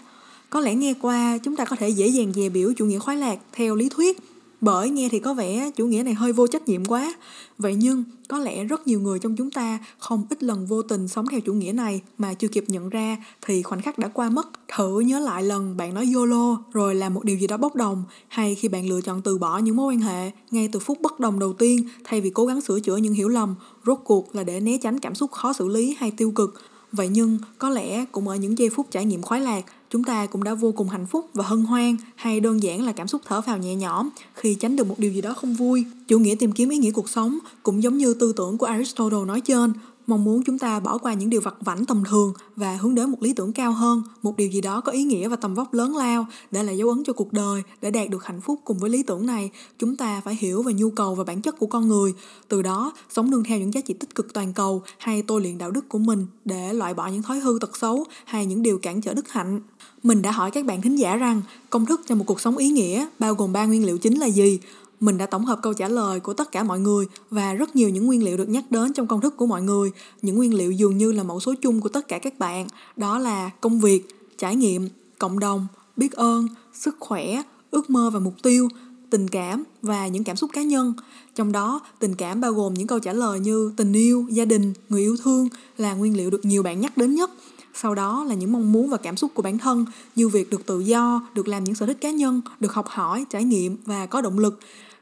Có 0.50 0.60
lẽ 0.60 0.76
nghe 0.76 0.94
qua 1.02 1.38
chúng 1.38 1.56
ta 1.56 1.66
có 1.66 1.76
thể 1.76 1.90
dễ 1.90 2.08
dàng 2.08 2.34
dè 2.34 2.50
biểu 2.50 2.74
chủ 2.78 2.86
nghĩa 2.86 3.00
khoái 3.00 3.18
lạc 3.18 3.40
theo 3.52 3.76
lý 3.76 3.90
thuyết, 3.90 4.20
bởi 4.62 4.90
nghe 4.90 5.10
thì 5.10 5.20
có 5.20 5.34
vẻ 5.34 5.72
chủ 5.76 5.88
nghĩa 5.88 6.04
này 6.04 6.14
hơi 6.14 6.34
vô 6.34 6.48
trách 6.48 6.68
nhiệm 6.68 6.86
quá. 6.86 7.14
Vậy 7.58 7.76
nhưng, 7.76 8.04
có 8.28 8.38
lẽ 8.38 8.64
rất 8.64 8.88
nhiều 8.88 9.02
người 9.02 9.20
trong 9.20 9.36
chúng 9.36 9.52
ta 9.52 9.80
không 9.98 10.26
ít 10.30 10.44
lần 10.44 10.66
vô 10.66 10.82
tình 10.82 11.08
sống 11.08 11.26
theo 11.32 11.40
chủ 11.40 11.54
nghĩa 11.54 11.72
này 11.72 12.02
mà 12.18 12.34
chưa 12.34 12.48
kịp 12.48 12.64
nhận 12.68 12.90
ra 12.90 13.18
thì 13.42 13.62
khoảnh 13.62 13.82
khắc 13.82 14.00
đã 14.00 14.08
qua 14.08 14.30
mất. 14.30 14.50
Thử 14.76 15.00
nhớ 15.00 15.20
lại 15.20 15.44
lần 15.44 15.78
bạn 15.78 15.94
nói 15.94 16.12
YOLO 16.14 16.64
rồi 16.74 16.96
làm 16.96 17.14
một 17.14 17.24
điều 17.24 17.38
gì 17.38 17.48
đó 17.48 17.58
bốc 17.58 17.76
đồng, 17.76 18.04
hay 18.28 18.56
khi 18.56 18.68
bạn 18.68 18.90
lựa 18.90 19.02
chọn 19.02 19.22
từ 19.22 19.38
bỏ 19.38 19.58
những 19.58 19.76
mối 19.76 19.94
quan 19.94 20.00
hệ 20.00 20.32
ngay 20.52 20.70
từ 20.72 20.80
phút 20.80 21.02
bất 21.02 21.20
đồng 21.20 21.40
đầu 21.40 21.54
tiên 21.54 21.88
thay 22.04 22.22
vì 22.22 22.30
cố 22.30 22.46
gắng 22.46 22.62
sửa 22.62 22.80
chữa 22.80 22.98
những 22.98 23.14
hiểu 23.14 23.28
lầm, 23.28 23.56
rốt 23.86 24.00
cuộc 24.04 24.36
là 24.36 24.44
để 24.44 24.60
né 24.60 24.78
tránh 24.78 25.00
cảm 25.00 25.16
xúc 25.16 25.32
khó 25.32 25.54
xử 25.54 25.68
lý 25.68 25.96
hay 26.00 26.12
tiêu 26.12 26.32
cực 26.32 26.62
Vậy 26.92 27.08
nhưng 27.08 27.38
có 27.58 27.70
lẽ 27.70 28.06
cũng 28.06 28.28
ở 28.28 28.36
những 28.36 28.58
giây 28.58 28.70
phút 28.70 28.88
trải 28.92 29.06
nghiệm 29.06 29.22
khoái 29.22 29.42
lạc, 29.42 29.66
chúng 29.90 30.04
ta 30.04 30.26
cũng 30.26 30.44
đã 30.44 30.54
vô 30.54 30.72
cùng 30.72 30.90
hạnh 30.90 31.06
phúc 31.06 31.30
và 31.34 31.46
hân 31.46 31.64
hoan 31.64 31.98
hay 32.16 32.40
đơn 32.40 32.64
giản 32.64 32.86
là 32.86 32.92
cảm 32.92 33.08
xúc 33.08 33.22
thở 33.26 33.42
phào 33.42 33.58
nhẹ 33.58 33.76
nhõm 33.76 34.10
khi 34.36 34.56
tránh 34.56 34.76
được 34.76 34.88
một 34.88 35.00
điều 35.00 35.12
gì 35.12 35.22
đó 35.22 35.34
không 35.34 35.54
vui. 35.54 35.86
Chủ 36.08 36.20
nghĩa 36.20 36.36
tìm 36.36 36.52
kiếm 36.52 36.70
ý 36.70 36.78
nghĩa 36.78 36.92
cuộc 36.92 37.10
sống 37.10 37.38
cũng 37.64 37.84
giống 37.84 37.98
như 37.98 38.14
tư 38.14 38.34
tưởng 38.38 38.58
của 38.58 38.66
Aristotle 38.66 39.26
nói 39.28 39.42
trên, 39.42 39.74
mong 40.08 40.24
muốn 40.24 40.44
chúng 40.44 40.60
ta 40.60 40.80
bỏ 40.80 40.98
qua 40.98 41.14
những 41.14 41.30
điều 41.30 41.42
vặt 41.42 41.56
vảnh 41.60 41.86
tầm 41.86 42.04
thường 42.10 42.34
và 42.56 42.76
hướng 42.76 42.96
đến 42.96 43.10
một 43.10 43.24
lý 43.24 43.34
tưởng 43.34 43.54
cao 43.54 43.72
hơn, 43.72 44.04
một 44.22 44.38
điều 44.38 44.48
gì 44.48 44.62
đó 44.62 44.82
có 44.82 44.92
ý 44.92 45.04
nghĩa 45.04 45.28
và 45.28 45.36
tầm 45.36 45.54
vóc 45.54 45.74
lớn 45.74 45.96
lao 45.96 46.26
để 46.52 46.64
lại 46.64 46.78
dấu 46.78 46.90
ấn 46.90 47.04
cho 47.04 47.14
cuộc 47.14 47.34
đời. 47.34 47.64
Để 47.82 47.92
đạt 47.92 48.10
được 48.10 48.26
hạnh 48.26 48.42
phúc 48.42 48.60
cùng 48.66 48.78
với 48.78 48.90
lý 48.90 49.04
tưởng 49.04 49.26
này, 49.26 49.52
chúng 49.80 49.96
ta 49.96 50.22
phải 50.22 50.38
hiểu 50.40 50.64
về 50.64 50.74
nhu 50.74 50.90
cầu 50.90 51.16
và 51.16 51.24
bản 51.24 51.42
chất 51.42 51.60
của 51.60 51.68
con 51.68 51.88
người, 51.88 52.14
từ 52.48 52.62
đó 52.62 52.94
sống 53.10 53.32
nương 53.32 53.44
theo 53.44 53.60
những 53.60 53.74
giá 53.74 53.82
trị 53.82 53.94
tích 53.94 54.16
cực 54.16 54.34
toàn 54.34 54.54
cầu 54.54 54.82
hay 54.98 55.22
tôi 55.22 55.42
luyện 55.42 55.58
đạo 55.58 55.72
đức 55.72 55.90
của 55.90 56.00
mình 56.00 56.28
để 56.46 56.74
loại 56.74 56.94
bỏ 56.94 57.08
những 57.08 57.22
thói 57.22 57.40
hư 57.40 57.58
tật 57.62 57.78
xấu 57.78 58.06
hay 58.26 58.46
những 58.46 58.62
điều 58.62 58.78
cản 58.78 59.02
trở 59.02 59.14
đức 59.14 59.30
hạnh. 59.30 59.62
Mình 60.04 60.22
đã 60.22 60.32
hỏi 60.32 60.52
các 60.52 60.66
bạn 60.66 60.82
thính 60.82 60.96
giả 60.96 61.16
rằng 61.16 61.42
công 61.70 61.86
thức 61.86 62.02
cho 62.08 62.16
một 62.16 62.24
cuộc 62.28 62.42
sống 62.42 62.58
ý 62.58 62.70
nghĩa 62.70 63.08
bao 63.20 63.34
gồm 63.34 63.54
ba 63.54 63.66
nguyên 63.66 63.86
liệu 63.86 63.98
chính 63.98 64.20
là 64.20 64.26
gì? 64.26 64.60
Mình 65.02 65.18
đã 65.18 65.26
tổng 65.26 65.46
hợp 65.46 65.60
câu 65.62 65.74
trả 65.74 65.88
lời 65.88 66.20
của 66.20 66.34
tất 66.34 66.52
cả 66.52 66.64
mọi 66.64 66.80
người 66.80 67.06
và 67.30 67.54
rất 67.54 67.76
nhiều 67.76 67.90
những 67.90 68.06
nguyên 68.06 68.24
liệu 68.24 68.38
được 68.38 68.50
nhắc 68.50 68.64
đến 68.70 68.94
trong 68.94 69.08
công 69.08 69.22
thức 69.22 69.38
của 69.38 69.46
mọi 69.46 69.62
người. 69.62 69.92
Những 70.22 70.36
nguyên 70.36 70.54
liệu 70.54 70.72
dường 70.72 70.98
như 70.98 71.12
là 71.12 71.24
mẫu 71.24 71.40
số 71.40 71.54
chung 71.62 71.82
của 71.82 71.90
tất 71.90 72.08
cả 72.08 72.20
các 72.20 72.40
bạn. 72.40 72.68
Đó 72.98 73.20
là 73.20 73.50
công 73.62 73.80
việc, 73.80 74.08
trải 74.38 74.56
nghiệm, 74.56 74.90
cộng 75.20 75.40
đồng, 75.40 75.68
biết 75.98 76.12
ơn, 76.12 76.48
sức 76.74 76.96
khỏe, 77.00 77.42
ước 77.72 77.90
mơ 77.90 78.10
và 78.10 78.20
mục 78.20 78.34
tiêu, 78.44 78.68
tình 79.10 79.28
cảm 79.28 79.64
và 79.82 80.08
những 80.08 80.24
cảm 80.24 80.36
xúc 80.36 80.50
cá 80.54 80.64
nhân. 80.64 80.94
Trong 81.36 81.52
đó, 81.52 81.82
tình 82.00 82.16
cảm 82.16 82.42
bao 82.42 82.54
gồm 82.54 82.74
những 82.74 82.88
câu 82.88 83.00
trả 83.00 83.14
lời 83.14 83.40
như 83.40 83.72
tình 83.78 83.94
yêu, 83.94 84.26
gia 84.30 84.46
đình, 84.46 84.74
người 84.90 85.02
yêu 85.02 85.18
thương 85.24 85.48
là 85.78 85.94
nguyên 85.94 86.18
liệu 86.18 86.30
được 86.30 86.46
nhiều 86.46 86.64
bạn 86.64 86.82
nhắc 86.82 86.98
đến 86.98 87.16
nhất 87.16 87.32
sau 87.74 87.96
đó 87.96 88.24
là 88.24 88.36
những 88.36 88.52
mong 88.52 88.72
muốn 88.72 88.90
và 88.90 88.98
cảm 88.98 89.18
xúc 89.18 89.32
của 89.34 89.42
bản 89.42 89.58
thân 89.58 89.86
như 90.16 90.28
việc 90.28 90.50
được 90.50 90.66
tự 90.66 90.80
do 90.80 91.28
được 91.34 91.48
làm 91.48 91.64
những 91.64 91.76
sở 91.76 91.86
thích 91.86 91.98
cá 92.02 92.12
nhân 92.12 92.42
được 92.60 92.74
học 92.74 92.88
hỏi 92.88 93.26
trải 93.30 93.44
nghiệm 93.44 93.78
và 93.86 94.06
có 94.06 94.22
động 94.22 94.40
lực 94.40 94.60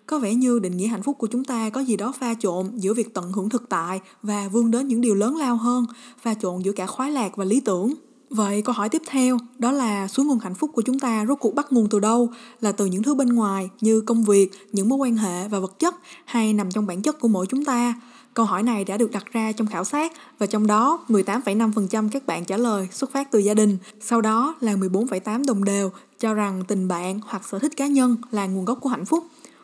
có 0.09 0.19
vẻ 0.19 0.35
như 0.35 0.59
định 0.59 0.77
nghĩa 0.77 0.87
hạnh 0.87 1.03
phúc 1.03 1.17
của 1.19 1.27
chúng 1.27 1.43
ta 1.43 1.69
có 1.69 1.81
gì 1.81 1.97
đó 1.97 2.13
pha 2.19 2.33
trộn 2.39 2.71
giữa 2.75 2.93
việc 2.93 3.13
tận 3.13 3.31
hưởng 3.31 3.49
thực 3.49 3.69
tại 3.69 3.99
và 4.23 4.47
vươn 4.47 4.71
đến 4.71 4.87
những 4.87 5.01
điều 5.01 5.15
lớn 5.15 5.37
lao 5.37 5.55
hơn 5.55 5.85
pha 6.21 6.33
trộn 6.33 6.61
giữa 6.61 6.71
cả 6.71 6.85
khoái 6.85 7.11
lạc 7.11 7.37
và 7.37 7.45
lý 7.45 7.59
tưởng 7.59 7.93
Vậy 8.29 8.61
câu 8.61 8.73
hỏi 8.73 8.89
tiếp 8.89 9.01
theo 9.07 9.37
đó 9.57 9.71
là 9.71 10.07
suối 10.07 10.25
nguồn 10.25 10.39
hạnh 10.39 10.55
phúc 10.55 10.71
của 10.73 10.81
chúng 10.81 10.99
ta 10.99 11.25
rốt 11.25 11.37
cuộc 11.39 11.55
bắt 11.55 11.71
nguồn 11.71 11.89
từ 11.89 11.99
đâu? 11.99 12.29
Là 12.61 12.71
từ 12.71 12.85
những 12.85 13.03
thứ 13.03 13.15
bên 13.15 13.29
ngoài 13.29 13.69
như 13.81 14.01
công 14.01 14.23
việc, 14.23 14.51
những 14.71 14.89
mối 14.89 14.97
quan 14.97 15.17
hệ 15.17 15.47
và 15.47 15.59
vật 15.59 15.79
chất 15.79 15.95
hay 16.25 16.53
nằm 16.53 16.71
trong 16.71 16.85
bản 16.85 17.01
chất 17.01 17.19
của 17.19 17.27
mỗi 17.27 17.45
chúng 17.45 17.65
ta? 17.65 17.93
Câu 18.33 18.45
hỏi 18.45 18.63
này 18.63 18.85
đã 18.85 18.97
được 18.97 19.11
đặt 19.11 19.25
ra 19.31 19.51
trong 19.51 19.67
khảo 19.67 19.83
sát 19.83 20.13
và 20.39 20.45
trong 20.45 20.67
đó 20.67 20.99
18,5% 21.07 22.09
các 22.09 22.25
bạn 22.25 22.45
trả 22.45 22.57
lời 22.57 22.87
xuất 22.91 23.11
phát 23.11 23.31
từ 23.31 23.39
gia 23.39 23.53
đình, 23.53 23.77
sau 24.01 24.21
đó 24.21 24.55
là 24.61 24.75
14,8 24.75 25.45
đồng 25.45 25.63
đều 25.63 25.91
cho 26.19 26.33
rằng 26.33 26.63
tình 26.67 26.87
bạn 26.87 27.19
hoặc 27.23 27.47
sở 27.47 27.59
thích 27.59 27.77
cá 27.77 27.87
nhân 27.87 28.15
là 28.31 28.45
nguồn 28.45 28.65
gốc 28.65 28.77
của 28.81 28.89
hạnh 28.89 29.05
phúc. 29.05 29.23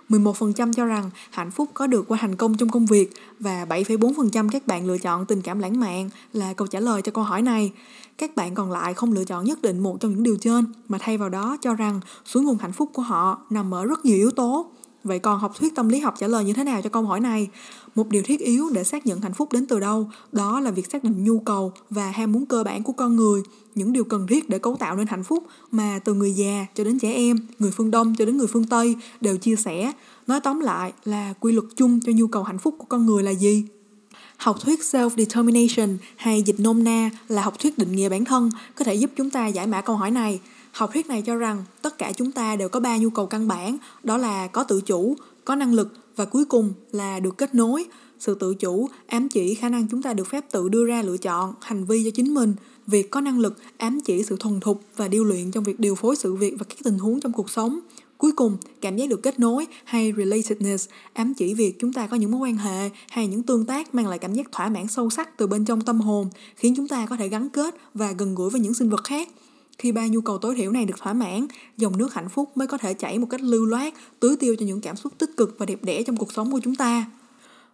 11% 0.09 0.73
cho 0.73 0.85
rằng 0.85 1.09
hạnh 1.29 1.51
phúc 1.51 1.69
có 1.73 1.87
được 1.87 2.05
qua 2.07 2.17
thành 2.21 2.35
công 2.35 2.57
trong 2.57 2.69
công 2.69 2.85
việc 2.85 3.13
và 3.39 3.65
7,4% 3.65 4.49
các 4.49 4.67
bạn 4.67 4.87
lựa 4.87 4.97
chọn 4.97 5.25
tình 5.25 5.41
cảm 5.41 5.59
lãng 5.59 5.79
mạn 5.79 6.09
là 6.33 6.53
câu 6.53 6.67
trả 6.67 6.79
lời 6.79 7.01
cho 7.01 7.11
câu 7.11 7.23
hỏi 7.23 7.41
này. 7.41 7.71
Các 8.17 8.35
bạn 8.35 8.55
còn 8.55 8.71
lại 8.71 8.93
không 8.93 9.13
lựa 9.13 9.23
chọn 9.23 9.45
nhất 9.45 9.61
định 9.61 9.79
một 9.79 9.99
trong 9.99 10.11
những 10.11 10.23
điều 10.23 10.37
trên 10.37 10.65
mà 10.89 10.97
thay 11.01 11.17
vào 11.17 11.29
đó 11.29 11.57
cho 11.61 11.73
rằng 11.73 11.99
suối 12.25 12.43
nguồn 12.43 12.57
hạnh 12.57 12.71
phúc 12.71 12.89
của 12.93 13.01
họ 13.01 13.41
nằm 13.49 13.73
ở 13.73 13.85
rất 13.85 14.05
nhiều 14.05 14.17
yếu 14.17 14.31
tố. 14.31 14.71
Vậy 15.03 15.19
còn 15.19 15.39
học 15.39 15.51
thuyết 15.59 15.75
tâm 15.75 15.89
lý 15.89 15.99
học 15.99 16.15
trả 16.17 16.27
lời 16.27 16.43
như 16.43 16.53
thế 16.53 16.63
nào 16.63 16.81
cho 16.81 16.89
câu 16.89 17.03
hỏi 17.03 17.19
này? 17.19 17.47
Một 17.95 18.09
điều 18.09 18.21
thiết 18.21 18.39
yếu 18.39 18.69
để 18.69 18.83
xác 18.83 19.06
nhận 19.06 19.21
hạnh 19.21 19.33
phúc 19.33 19.51
đến 19.53 19.65
từ 19.65 19.80
đâu, 19.80 20.09
đó 20.31 20.59
là 20.59 20.71
việc 20.71 20.92
xác 20.92 21.03
định 21.03 21.24
nhu 21.24 21.39
cầu 21.39 21.74
và 21.89 22.12
ham 22.12 22.31
muốn 22.31 22.45
cơ 22.45 22.63
bản 22.63 22.83
của 22.83 22.94
con 22.94 23.15
người, 23.15 23.42
những 23.75 23.94
điều 23.94 24.03
cần 24.03 24.27
thiết 24.27 24.50
để 24.50 24.59
cấu 24.59 24.75
tạo 24.75 24.95
nên 24.95 25.07
hạnh 25.07 25.24
phúc 25.24 25.44
mà 25.71 26.00
từ 26.06 26.13
người 26.13 26.31
già 26.31 26.65
cho 26.75 26.83
đến 26.83 27.00
trẻ 27.00 27.13
em, 27.13 27.38
người 27.59 27.71
phương 27.71 27.92
Đông 27.92 28.15
cho 28.18 28.25
đến 28.25 28.38
người 28.38 28.47
phương 28.47 28.68
Tây 28.68 28.95
đều 29.21 29.38
chia 29.38 29.56
sẻ. 29.56 29.92
Nói 30.27 30.39
tóm 30.39 30.60
lại 30.60 30.93
là 31.05 31.34
quy 31.39 31.51
luật 31.51 31.65
chung 31.75 32.00
cho 32.05 32.12
nhu 32.15 32.27
cầu 32.27 32.43
hạnh 32.43 32.60
phúc 32.60 32.75
của 32.77 32.86
con 32.86 33.05
người 33.05 33.24
là 33.24 33.31
gì? 33.31 33.65
Học 34.38 34.58
thuyết 34.62 34.79
self-determination 34.79 35.98
hay 36.15 36.41
dịch 36.41 36.60
nôm 36.60 36.84
na 36.84 37.10
là 37.27 37.41
học 37.41 37.60
thuyết 37.60 37.77
định 37.77 37.91
nghĩa 37.91 38.10
bản 38.10 38.25
thân 38.25 38.50
có 38.75 38.86
thể 38.86 38.96
giúp 38.96 39.12
chúng 39.15 39.29
ta 39.29 39.48
giải 39.48 39.67
mã 39.67 39.81
câu 39.81 39.96
hỏi 39.96 40.12
này. 40.12 40.39
Học 40.72 40.89
thuyết 40.93 41.08
này 41.08 41.22
cho 41.22 41.36
rằng 41.36 41.63
tất 41.81 41.98
cả 41.98 42.12
chúng 42.12 42.31
ta 42.31 42.55
đều 42.55 42.69
có 42.69 42.79
ba 42.79 42.98
nhu 42.98 43.10
cầu 43.10 43.25
căn 43.25 43.48
bản, 43.48 43.77
đó 44.03 44.17
là 44.17 44.48
có 44.48 44.63
tự 44.63 44.81
chủ, 44.81 45.15
có 45.46 45.55
năng 45.55 45.74
lực 45.74 45.93
và 46.15 46.25
cuối 46.25 46.45
cùng 46.45 46.74
là 46.91 47.19
được 47.19 47.38
kết 47.38 47.55
nối, 47.55 47.86
sự 48.19 48.36
tự 48.36 48.55
chủ, 48.55 48.89
ám 49.07 49.29
chỉ 49.29 49.55
khả 49.55 49.69
năng 49.69 49.88
chúng 49.88 50.01
ta 50.01 50.13
được 50.13 50.27
phép 50.27 50.51
tự 50.51 50.69
đưa 50.69 50.86
ra 50.86 51.01
lựa 51.01 51.17
chọn, 51.17 51.53
hành 51.62 51.86
vi 51.86 52.03
cho 52.03 52.12
chính 52.13 52.34
mình. 52.34 52.53
Việc 52.88 53.12
có 53.12 53.22
năng 53.22 53.39
lực 53.39 53.57
ám 53.77 54.00
chỉ 54.05 54.24
sự 54.24 54.38
thuần 54.39 54.60
thục 54.60 54.81
và 54.95 55.07
điêu 55.07 55.24
luyện 55.24 55.51
trong 55.51 55.63
việc 55.63 55.79
điều 55.79 55.95
phối 55.95 56.15
sự 56.15 56.34
việc 56.34 56.53
và 56.60 56.65
các 56.69 56.77
tình 56.84 56.98
huống 56.98 57.19
trong 57.19 57.34
cuộc 57.34 57.50
sống. 57.50 57.79
Cuối 58.17 58.31
cùng, 58.31 58.57
cảm 58.81 58.98
giác 58.98 59.10
được 59.10 59.24
kết 59.24 59.39
nối 59.39 59.67
hay 59.84 60.13
relatedness, 60.17 60.89
ám 61.13 61.34
chỉ 61.34 61.53
việc 61.53 61.79
chúng 61.79 61.93
ta 61.93 62.07
có 62.07 62.17
những 62.17 62.31
mối 62.31 62.50
quan 62.50 62.57
hệ 62.57 62.89
hay 63.10 63.27
những 63.27 63.43
tương 63.43 63.65
tác 63.65 63.95
mang 63.95 64.07
lại 64.07 64.19
cảm 64.19 64.34
giác 64.34 64.51
thỏa 64.51 64.69
mãn 64.69 64.88
sâu 64.88 65.10
sắc 65.10 65.38
từ 65.38 65.48
bên 65.48 65.65
trong 65.65 65.81
tâm 65.81 66.01
hồn, 66.01 66.29
khiến 66.55 66.74
chúng 66.77 66.88
ta 66.88 67.05
có 67.05 67.15
thể 67.15 67.27
gắn 67.29 67.50
kết 67.50 67.75
và 67.93 68.12
gần 68.12 68.36
gũi 68.36 68.50
với 68.50 68.62
những 68.62 68.74
sinh 68.74 68.89
vật 68.89 69.03
khác 69.03 69.29
khi 69.77 69.91
ba 69.91 70.08
nhu 70.08 70.22
cầu 70.22 70.38
tối 70.38 70.55
thiểu 70.55 70.72
này 70.72 70.86
được 70.86 70.98
thỏa 70.98 71.13
mãn, 71.13 71.48
dòng 71.77 71.98
nước 71.98 72.13
hạnh 72.13 72.29
phúc 72.29 72.51
mới 72.55 72.67
có 72.67 72.77
thể 72.77 72.94
chảy 72.94 73.20
một 73.20 73.27
cách 73.29 73.41
lưu 73.41 73.65
loát, 73.65 73.94
tưới 74.20 74.36
tiêu 74.36 74.55
cho 74.60 74.65
những 74.65 74.82
cảm 74.82 74.96
xúc 74.96 75.13
tích 75.17 75.38
cực 75.38 75.55
và 75.60 75.65
đẹp 75.65 75.79
đẽ 75.84 76.03
trong 76.03 76.17
cuộc 76.17 76.32
sống 76.32 76.51
của 76.51 76.60
chúng 76.63 76.75
ta. 76.75 77.05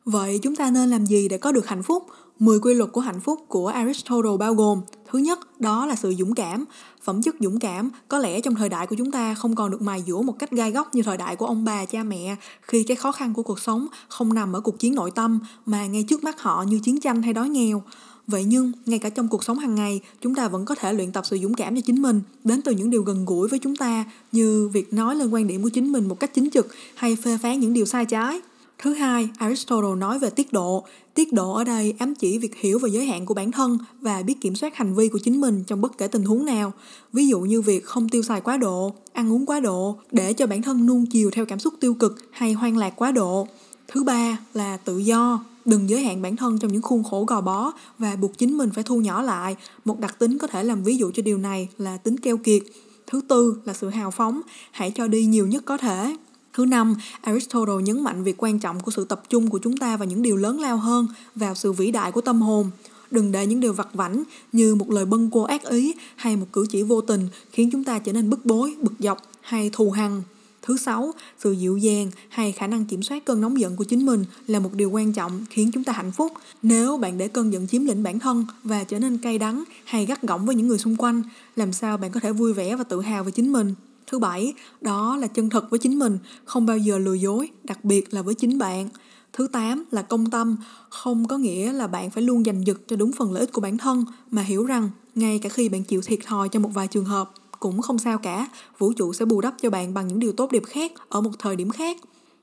Vậy 0.06 0.40
chúng 0.42 0.56
ta 0.56 0.72
nên 0.72 0.90
làm 0.90 1.06
gì 1.06 1.28
để 1.28 1.38
có 1.38 1.52
được 1.52 1.68
hạnh 1.68 1.84
phúc? 1.84 2.08
10 2.40 2.60
quy 2.60 2.74
luật 2.74 2.92
của 2.92 3.02
hạnh 3.02 3.20
phúc 3.20 3.46
của 3.48 3.68
Aristotle 3.68 4.38
bao 4.40 4.54
gồm 4.54 4.82
Thứ 5.12 5.20
nhất, 5.20 5.62
đó 5.62 5.86
là 5.86 5.96
sự 5.96 6.14
dũng 6.20 6.36
cảm. 6.36 6.66
Phẩm 7.04 7.22
chất 7.22 7.36
dũng 7.40 7.60
cảm 7.60 7.90
có 8.08 8.20
lẽ 8.20 8.42
trong 8.42 8.56
thời 8.56 8.70
đại 8.70 8.88
của 8.88 8.96
chúng 8.96 9.12
ta 9.12 9.34
không 9.34 9.56
còn 9.56 9.72
được 9.72 9.82
mài 9.82 10.04
dũa 10.08 10.22
một 10.22 10.40
cách 10.40 10.52
gai 10.52 10.72
góc 10.72 10.96
như 10.96 11.04
thời 11.04 11.18
đại 11.18 11.36
của 11.36 11.46
ông 11.46 11.66
bà, 11.66 11.86
cha 11.86 12.04
mẹ 12.04 12.36
khi 12.62 12.84
cái 12.84 12.98
khó 12.98 13.12
khăn 13.12 13.34
của 13.34 13.44
cuộc 13.44 13.60
sống 13.60 13.88
không 14.08 14.34
nằm 14.34 14.54
ở 14.54 14.62
cuộc 14.62 14.80
chiến 14.80 14.96
nội 14.96 15.12
tâm 15.12 15.40
mà 15.66 15.86
ngay 15.86 16.06
trước 16.10 16.24
mắt 16.24 16.42
họ 16.42 16.64
như 16.68 16.80
chiến 16.80 17.00
tranh 17.00 17.22
hay 17.22 17.34
đói 17.34 17.50
nghèo. 17.50 17.84
Vậy 18.32 18.44
nhưng, 18.44 18.72
ngay 18.86 19.00
cả 19.00 19.10
trong 19.10 19.28
cuộc 19.28 19.44
sống 19.44 19.60
hàng 19.60 19.76
ngày, 19.76 20.02
chúng 20.22 20.36
ta 20.36 20.48
vẫn 20.48 20.66
có 20.66 20.76
thể 20.76 20.94
luyện 20.94 21.12
tập 21.12 21.26
sự 21.26 21.38
dũng 21.38 21.54
cảm 21.54 21.76
cho 21.76 21.82
chính 21.82 22.02
mình, 22.02 22.22
đến 22.44 22.62
từ 22.62 22.72
những 22.72 22.90
điều 22.90 23.04
gần 23.04 23.26
gũi 23.26 23.48
với 23.48 23.60
chúng 23.60 23.76
ta, 23.76 24.06
như 24.32 24.70
việc 24.74 24.94
nói 24.94 25.16
lên 25.16 25.30
quan 25.30 25.48
điểm 25.48 25.64
của 25.64 25.70
chính 25.70 25.92
mình 25.92 26.08
một 26.08 26.20
cách 26.20 26.34
chính 26.34 26.50
trực 26.50 26.68
hay 26.96 27.16
phê 27.16 27.38
phán 27.42 27.60
những 27.60 27.74
điều 27.74 27.86
sai 27.86 28.06
trái. 28.06 28.42
Thứ 28.78 28.94
hai, 28.94 29.30
Aristotle 29.38 29.96
nói 29.98 30.20
về 30.20 30.30
tiết 30.30 30.54
độ. 30.54 30.86
Tiết 31.14 31.34
độ 31.34 31.54
ở 31.54 31.64
đây 31.64 31.94
ám 32.00 32.16
chỉ 32.16 32.38
việc 32.38 32.56
hiểu 32.56 32.80
về 32.80 32.90
giới 32.90 33.06
hạn 33.06 33.26
của 33.26 33.34
bản 33.34 33.52
thân 33.52 33.78
và 34.02 34.22
biết 34.22 34.42
kiểm 34.42 34.56
soát 34.56 34.76
hành 34.76 34.96
vi 34.96 35.08
của 35.08 35.20
chính 35.20 35.42
mình 35.42 35.64
trong 35.68 35.82
bất 35.82 35.98
kể 35.98 36.08
tình 36.08 36.24
huống 36.24 36.46
nào. 36.46 36.74
Ví 37.14 37.28
dụ 37.28 37.40
như 37.40 37.62
việc 37.62 37.86
không 37.86 38.10
tiêu 38.10 38.22
xài 38.22 38.42
quá 38.42 38.58
độ, 38.58 38.94
ăn 39.14 39.34
uống 39.34 39.46
quá 39.46 39.60
độ, 39.60 39.98
để 40.12 40.34
cho 40.34 40.48
bản 40.48 40.62
thân 40.62 40.86
nuông 40.86 41.06
chiều 41.06 41.32
theo 41.32 41.46
cảm 41.46 41.60
xúc 41.60 41.74
tiêu 41.80 41.94
cực 41.94 42.16
hay 42.32 42.54
hoang 42.54 42.78
lạc 42.78 42.94
quá 42.96 43.12
độ 43.12 43.48
thứ 43.92 44.04
ba 44.04 44.38
là 44.54 44.78
tự 44.78 44.98
do. 44.98 45.44
Đừng 45.66 45.90
giới 45.90 46.04
hạn 46.04 46.22
bản 46.22 46.36
thân 46.36 46.60
trong 46.60 46.74
những 46.74 46.82
khuôn 46.82 47.04
khổ 47.04 47.26
gò 47.28 47.42
bó 47.42 47.72
và 48.00 48.16
buộc 48.16 48.38
chính 48.38 48.58
mình 48.58 48.70
phải 48.74 48.84
thu 48.84 49.02
nhỏ 49.02 49.22
lại. 49.22 49.56
Một 49.86 50.00
đặc 50.00 50.20
tính 50.20 50.38
có 50.38 50.48
thể 50.48 50.64
làm 50.64 50.84
ví 50.84 50.98
dụ 50.98 51.12
cho 51.12 51.24
điều 51.24 51.38
này 51.38 51.70
là 51.78 51.98
tính 51.98 52.20
keo 52.20 52.38
kiệt. 52.38 52.62
Thứ 53.08 53.22
tư 53.28 53.58
là 53.66 53.74
sự 53.74 53.90
hào 53.90 54.12
phóng. 54.12 54.42
Hãy 54.72 54.92
cho 54.96 55.08
đi 55.08 55.26
nhiều 55.26 55.48
nhất 55.48 55.64
có 55.66 55.78
thể. 55.78 56.16
Thứ 56.54 56.66
năm, 56.66 56.96
Aristotle 57.22 57.84
nhấn 57.84 58.04
mạnh 58.04 58.24
việc 58.24 58.44
quan 58.44 58.60
trọng 58.60 58.80
của 58.80 58.92
sự 58.92 59.06
tập 59.06 59.24
trung 59.30 59.50
của 59.50 59.60
chúng 59.64 59.78
ta 59.78 59.98
vào 59.98 60.08
những 60.08 60.22
điều 60.22 60.38
lớn 60.38 60.60
lao 60.60 60.78
hơn, 60.78 61.08
vào 61.36 61.56
sự 61.56 61.72
vĩ 61.72 61.92
đại 61.92 62.12
của 62.12 62.22
tâm 62.22 62.42
hồn. 62.42 62.72
Đừng 63.12 63.32
để 63.32 63.46
những 63.46 63.60
điều 63.60 63.74
vặt 63.74 63.88
vảnh 63.94 64.24
như 64.52 64.76
một 64.76 64.90
lời 64.90 65.06
bâng 65.06 65.30
quơ 65.30 65.46
ác 65.48 65.64
ý 65.64 65.94
hay 66.16 66.36
một 66.36 66.46
cử 66.54 66.66
chỉ 66.70 66.84
vô 66.84 67.02
tình 67.02 67.28
khiến 67.52 67.70
chúng 67.72 67.84
ta 67.84 68.00
trở 68.00 68.14
nên 68.14 68.30
bức 68.30 68.46
bối, 68.46 68.76
bực 68.82 68.94
dọc 69.00 69.18
hay 69.42 69.70
thù 69.74 69.92
hằn. 69.92 70.22
Thứ 70.62 70.78
sáu, 70.78 71.14
sự 71.40 71.52
dịu 71.52 71.78
dàng 71.78 72.12
hay 72.30 72.52
khả 72.52 72.68
năng 72.68 72.86
kiểm 72.86 73.04
soát 73.04 73.26
cơn 73.26 73.42
nóng 73.42 73.60
giận 73.60 73.76
của 73.76 73.84
chính 73.84 74.06
mình 74.06 74.26
là 74.48 74.60
một 74.60 74.74
điều 74.74 74.90
quan 74.90 75.14
trọng 75.14 75.46
khiến 75.50 75.72
chúng 75.74 75.84
ta 75.84 75.94
hạnh 75.94 76.12
phúc. 76.12 76.34
Nếu 76.64 76.98
bạn 76.98 77.18
để 77.18 77.28
cơn 77.28 77.54
giận 77.54 77.68
chiếm 77.68 77.86
lĩnh 77.86 78.04
bản 78.04 78.20
thân 78.20 78.46
và 78.64 78.84
trở 78.84 79.00
nên 79.00 79.18
cay 79.18 79.38
đắng 79.38 79.64
hay 79.86 80.06
gắt 80.06 80.22
gỏng 80.22 80.46
với 80.46 80.56
những 80.56 80.68
người 80.68 80.78
xung 80.78 80.96
quanh, 80.96 81.24
làm 81.56 81.74
sao 81.74 81.98
bạn 81.98 82.12
có 82.12 82.20
thể 82.20 82.32
vui 82.32 82.54
vẻ 82.54 82.76
và 82.76 82.84
tự 82.84 83.02
hào 83.02 83.24
về 83.24 83.32
chính 83.32 83.52
mình? 83.52 83.74
Thứ 84.08 84.20
bảy, 84.20 84.54
đó 84.82 85.18
là 85.18 85.28
chân 85.28 85.50
thật 85.50 85.70
với 85.70 85.80
chính 85.80 86.00
mình, 86.00 86.18
không 86.46 86.66
bao 86.66 86.78
giờ 86.78 86.98
lừa 86.98 87.14
dối, 87.14 87.50
đặc 87.64 87.86
biệt 87.86 88.14
là 88.14 88.22
với 88.22 88.36
chính 88.36 88.58
bạn. 88.58 88.90
Thứ 89.34 89.48
tám 89.48 89.84
là 89.92 90.02
công 90.02 90.30
tâm, 90.30 90.56
không 90.90 91.28
có 91.28 91.38
nghĩa 91.38 91.74
là 91.74 91.88
bạn 91.88 92.10
phải 92.10 92.24
luôn 92.24 92.44
giành 92.44 92.68
giật 92.68 92.78
cho 92.88 92.96
đúng 92.96 93.12
phần 93.12 93.32
lợi 93.32 93.40
ích 93.40 93.54
của 93.54 93.62
bản 93.62 93.78
thân, 93.78 94.06
mà 94.32 94.42
hiểu 94.42 94.66
rằng 94.66 94.90
ngay 95.16 95.40
cả 95.40 95.50
khi 95.50 95.70
bạn 95.70 95.84
chịu 95.84 96.02
thiệt 96.02 96.20
thòi 96.26 96.50
cho 96.50 96.60
một 96.60 96.70
vài 96.74 96.88
trường 96.88 97.06
hợp, 97.06 97.32
cũng 97.62 97.82
không 97.82 98.00
sao 98.00 98.18
cả, 98.18 98.48
vũ 98.78 98.94
trụ 98.94 99.14
sẽ 99.14 99.26
bù 99.26 99.42
đắp 99.42 99.54
cho 99.62 99.70
bạn 99.70 99.94
bằng 99.94 100.08
những 100.08 100.20
điều 100.20 100.32
tốt 100.32 100.52
đẹp 100.52 100.64
khác 100.66 100.92
ở 101.10 101.22
một 101.22 101.32
thời 101.40 101.56
điểm 101.56 101.70
khác. 101.70 101.98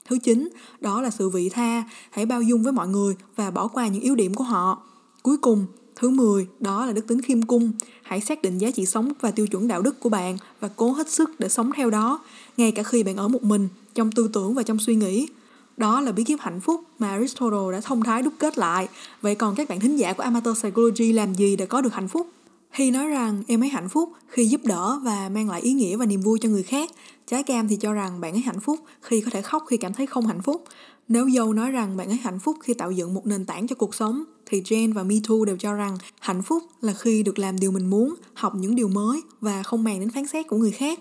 Thứ 0.09 0.19
chín, 0.19 0.49
đó 0.81 1.03
là 1.03 1.11
sự 1.11 1.29
vị 1.29 1.49
tha, 1.49 1.85
hãy 2.11 2.27
bao 2.27 2.43
dung 2.43 2.63
với 2.63 2.73
mọi 2.73 2.89
người 2.89 3.17
và 3.37 3.51
bỏ 3.51 3.69
qua 3.69 3.89
những 3.89 4.03
yếu 4.03 4.15
điểm 4.15 4.35
của 4.35 4.45
họ. 4.45 4.83
Cuối 5.23 5.37
cùng, 5.37 5.67
thứ 5.97 6.11
10, 6.11 6.47
đó 6.61 6.87
là 6.87 6.93
đức 6.93 7.07
tính 7.07 7.23
khiêm 7.23 7.43
cung. 7.43 7.73
Hãy 8.03 8.21
xác 8.21 8.43
định 8.43 8.59
giá 8.59 8.71
trị 8.71 8.87
sống 8.87 9.13
và 9.21 9.31
tiêu 9.31 9.47
chuẩn 9.47 9.69
đạo 9.69 9.83
đức 9.83 10.01
của 10.01 10.09
bạn 10.09 10.37
và 10.61 10.69
cố 10.77 10.93
hết 10.93 11.11
sức 11.11 11.41
để 11.41 11.49
sống 11.49 11.71
theo 11.77 11.91
đó, 11.91 12.21
ngay 12.57 12.73
cả 12.73 12.83
khi 12.83 13.03
bạn 13.03 13.17
ở 13.17 13.29
một 13.29 13.43
mình, 13.43 13.69
trong 13.95 14.13
tư 14.13 14.31
tưởng 14.33 14.55
và 14.55 14.63
trong 14.63 14.79
suy 14.79 14.95
nghĩ. 14.95 15.29
Đó 15.77 16.01
là 16.01 16.13
bí 16.13 16.25
kíp 16.25 16.41
hạnh 16.41 16.61
phúc 16.61 16.85
mà 16.99 17.11
Aristotle 17.11 17.73
đã 17.73 17.81
thông 17.81 18.03
thái 18.03 18.23
đúc 18.23 18.35
kết 18.39 18.59
lại. 18.59 18.89
Vậy 19.23 19.35
còn 19.35 19.55
các 19.55 19.69
bạn 19.69 19.81
thính 19.81 19.97
giả 19.97 20.13
của 20.13 20.23
Amateur 20.23 20.59
Psychology 20.59 21.13
làm 21.13 21.35
gì 21.35 21.57
để 21.57 21.67
có 21.67 21.81
được 21.81 21.93
hạnh 21.93 22.09
phúc? 22.09 22.27
Hy 22.71 22.91
nói 22.91 23.07
rằng 23.07 23.43
em 23.49 23.63
ấy 23.63 23.69
hạnh 23.69 23.89
phúc 23.89 24.13
khi 24.29 24.47
giúp 24.47 24.61
đỡ 24.65 25.01
và 25.03 25.29
mang 25.29 25.49
lại 25.49 25.61
ý 25.61 25.73
nghĩa 25.73 25.97
và 25.97 26.07
niềm 26.07 26.21
vui 26.21 26.39
cho 26.39 26.49
người 26.49 26.63
khác. 26.63 26.91
Trái 27.27 27.43
cam 27.43 27.69
thì 27.69 27.77
cho 27.77 27.93
rằng 27.93 28.21
bạn 28.21 28.33
ấy 28.33 28.41
hạnh 28.41 28.61
phúc 28.61 28.79
khi 29.03 29.21
có 29.21 29.31
thể 29.31 29.43
khóc 29.43 29.65
khi 29.71 29.77
cảm 29.77 29.95
thấy 29.95 30.07
không 30.07 30.27
hạnh 30.27 30.43
phúc. 30.43 30.65
Nếu 31.09 31.31
dâu 31.31 31.53
nói 31.53 31.71
rằng 31.71 31.97
bạn 31.97 32.09
ấy 32.09 32.17
hạnh 32.17 32.39
phúc 32.39 32.57
khi 32.61 32.75
tạo 32.75 32.91
dựng 32.91 33.15
một 33.15 33.27
nền 33.27 33.45
tảng 33.45 33.67
cho 33.67 33.77
cuộc 33.77 33.95
sống, 33.95 34.25
thì 34.47 34.63
Jen 34.63 34.95
và 34.95 35.03
Me 35.03 35.15
Too 35.29 35.45
đều 35.47 35.57
cho 35.57 35.73
rằng 35.73 35.99
hạnh 36.21 36.43
phúc 36.43 36.63
là 36.81 36.93
khi 36.93 37.23
được 37.23 37.39
làm 37.39 37.61
điều 37.61 37.71
mình 37.71 37.91
muốn, 37.91 38.15
học 38.35 38.55
những 38.55 38.75
điều 38.75 38.89
mới 38.89 39.23
và 39.41 39.63
không 39.63 39.85
màng 39.85 40.01
đến 40.01 40.11
phán 40.11 40.27
xét 40.27 40.47
của 40.47 40.57
người 40.57 40.71
khác. 40.71 40.99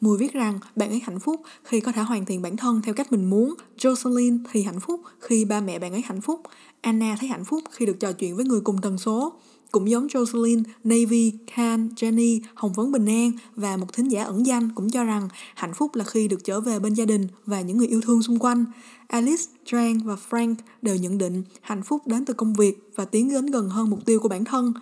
Mùi 0.00 0.18
viết 0.18 0.32
rằng 0.32 0.58
bạn 0.76 0.90
ấy 0.90 1.00
hạnh 1.04 1.20
phúc 1.20 1.40
khi 1.64 1.80
có 1.80 1.92
thể 1.92 2.02
hoàn 2.02 2.24
thiện 2.24 2.42
bản 2.42 2.56
thân 2.56 2.82
theo 2.82 2.94
cách 2.94 3.12
mình 3.12 3.30
muốn. 3.30 3.54
Jocelyn 3.78 4.38
thì 4.52 4.62
hạnh 4.62 4.80
phúc 4.80 5.00
khi 5.20 5.44
ba 5.44 5.60
mẹ 5.60 5.78
bạn 5.78 5.92
ấy 5.92 6.02
hạnh 6.02 6.20
phúc. 6.20 6.40
Anna 6.80 7.16
thấy 7.20 7.28
hạnh 7.28 7.44
phúc 7.44 7.62
khi 7.70 7.86
được 7.86 8.00
trò 8.00 8.12
chuyện 8.12 8.36
với 8.36 8.44
người 8.44 8.60
cùng 8.60 8.80
tần 8.82 8.98
số. 8.98 9.32
Cũng 9.72 9.90
giống 9.90 10.06
Jocelyn, 10.06 10.62
Navy, 10.84 11.32
Khan, 11.46 11.88
Jenny, 11.96 12.40
Hồng 12.54 12.74
Phấn 12.74 12.92
Bình 12.92 13.06
An 13.06 13.32
và 13.56 13.76
một 13.76 13.92
thính 13.92 14.08
giả 14.08 14.24
ẩn 14.24 14.46
danh 14.46 14.68
cũng 14.74 14.90
cho 14.90 15.04
rằng 15.04 15.28
hạnh 15.54 15.74
phúc 15.74 15.94
là 15.94 16.04
khi 16.04 16.28
được 16.28 16.44
trở 16.44 16.60
về 16.60 16.78
bên 16.78 16.94
gia 16.94 17.04
đình 17.04 17.26
và 17.46 17.60
những 17.60 17.78
người 17.78 17.86
yêu 17.86 18.00
thương 18.00 18.22
xung 18.22 18.38
quanh. 18.38 18.64
Alice, 19.06 19.42
Trang 19.64 19.98
và 20.04 20.16
Frank 20.30 20.54
đều 20.82 20.96
nhận 20.96 21.18
định 21.18 21.42
hạnh 21.60 21.82
phúc 21.82 22.02
đến 22.06 22.24
từ 22.24 22.34
công 22.34 22.54
việc 22.54 22.90
và 22.96 23.04
tiến 23.04 23.30
đến 23.30 23.46
gần 23.46 23.68
hơn 23.68 23.90
mục 23.90 24.04
tiêu 24.04 24.20
của 24.20 24.28
bản 24.28 24.44
thân. 24.44 24.72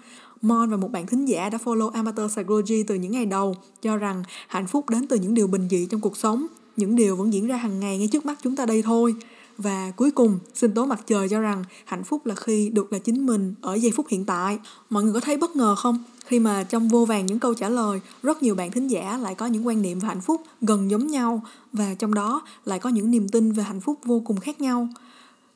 Mon 0.43 0.71
và 0.71 0.77
một 0.77 0.93
bạn 0.93 1.07
thính 1.07 1.25
giả 1.25 1.51
đã 1.51 1.59
follow 1.65 1.89
Amateur 1.89 2.33
Psychology 2.33 2.83
từ 2.83 2.95
những 2.95 3.13
ngày 3.13 3.27
đầu 3.27 3.57
cho 3.83 3.97
rằng 3.97 4.23
hạnh 4.49 4.67
phúc 4.67 4.91
đến 4.91 5.07
từ 5.07 5.17
những 5.17 5.35
điều 5.35 5.47
bình 5.47 5.69
dị 5.71 5.87
trong 5.91 6.01
cuộc 6.01 6.17
sống, 6.17 6.47
những 6.77 6.97
điều 6.97 7.17
vẫn 7.17 7.33
diễn 7.33 7.47
ra 7.47 7.57
hàng 7.57 7.81
ngày 7.81 7.99
ngay 7.99 8.09
trước 8.09 8.27
mắt 8.27 8.39
chúng 8.43 8.57
ta 8.57 8.67
đây 8.67 8.83
thôi. 8.83 9.15
Và 9.59 9.91
cuối 9.97 10.11
cùng, 10.11 10.39
sinh 10.55 10.75
tố 10.75 10.87
mặt 10.87 11.01
trời 11.07 11.29
cho 11.29 11.41
rằng 11.41 11.65
hạnh 11.85 12.05
phúc 12.05 12.27
là 12.27 12.35
khi 12.35 12.71
được 12.71 12.93
là 12.93 12.99
chính 12.99 13.27
mình 13.27 13.55
ở 13.61 13.75
giây 13.75 13.93
phút 13.97 14.07
hiện 14.09 14.25
tại. 14.25 14.59
Mọi 14.91 15.03
người 15.03 15.13
có 15.13 15.21
thấy 15.21 15.37
bất 15.37 15.57
ngờ 15.57 15.75
không? 15.75 16.05
Khi 16.27 16.39
mà 16.39 16.65
trong 16.65 16.89
vô 16.89 17.05
vàng 17.05 17.27
những 17.27 17.39
câu 17.39 17.55
trả 17.55 17.69
lời, 17.69 18.01
rất 18.23 18.43
nhiều 18.43 18.55
bạn 18.55 18.71
thính 18.71 18.89
giả 18.89 19.17
lại 19.17 19.35
có 19.35 19.47
những 19.47 19.67
quan 19.67 19.83
niệm 19.83 19.99
về 19.99 20.09
hạnh 20.09 20.21
phúc 20.21 20.43
gần 20.61 20.91
giống 20.91 21.07
nhau 21.07 21.43
và 21.73 21.95
trong 21.95 22.15
đó 22.15 22.43
lại 22.65 22.79
có 22.79 22.91
những 22.91 23.11
niềm 23.11 23.29
tin 23.29 23.53
về 23.53 23.63
hạnh 23.63 23.81
phúc 23.81 23.99
vô 24.05 24.23
cùng 24.25 24.41
khác 24.41 24.61
nhau. 24.61 24.89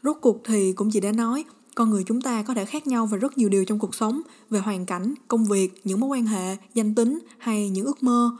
Rốt 0.02 0.16
cuộc 0.20 0.40
thì 0.44 0.72
cũng 0.72 0.90
chỉ 0.90 1.00
đã 1.00 1.12
nói, 1.12 1.44
con 1.74 1.90
người 1.90 2.04
chúng 2.06 2.20
ta 2.20 2.42
có 2.42 2.54
thể 2.54 2.64
khác 2.64 2.86
nhau 2.86 3.06
về 3.06 3.18
rất 3.18 3.38
nhiều 3.38 3.48
điều 3.48 3.64
trong 3.64 3.78
cuộc 3.78 3.94
sống, 3.94 4.20
về 4.50 4.60
hoàn 4.60 4.86
cảnh, 4.86 5.14
công 5.28 5.44
việc, 5.44 5.80
những 5.84 6.00
mối 6.00 6.08
quan 6.18 6.26
hệ, 6.26 6.56
danh 6.74 6.94
tính 6.94 7.18
hay 7.38 7.70
những 7.70 7.86
ước 7.86 8.02
mơ. 8.02 8.30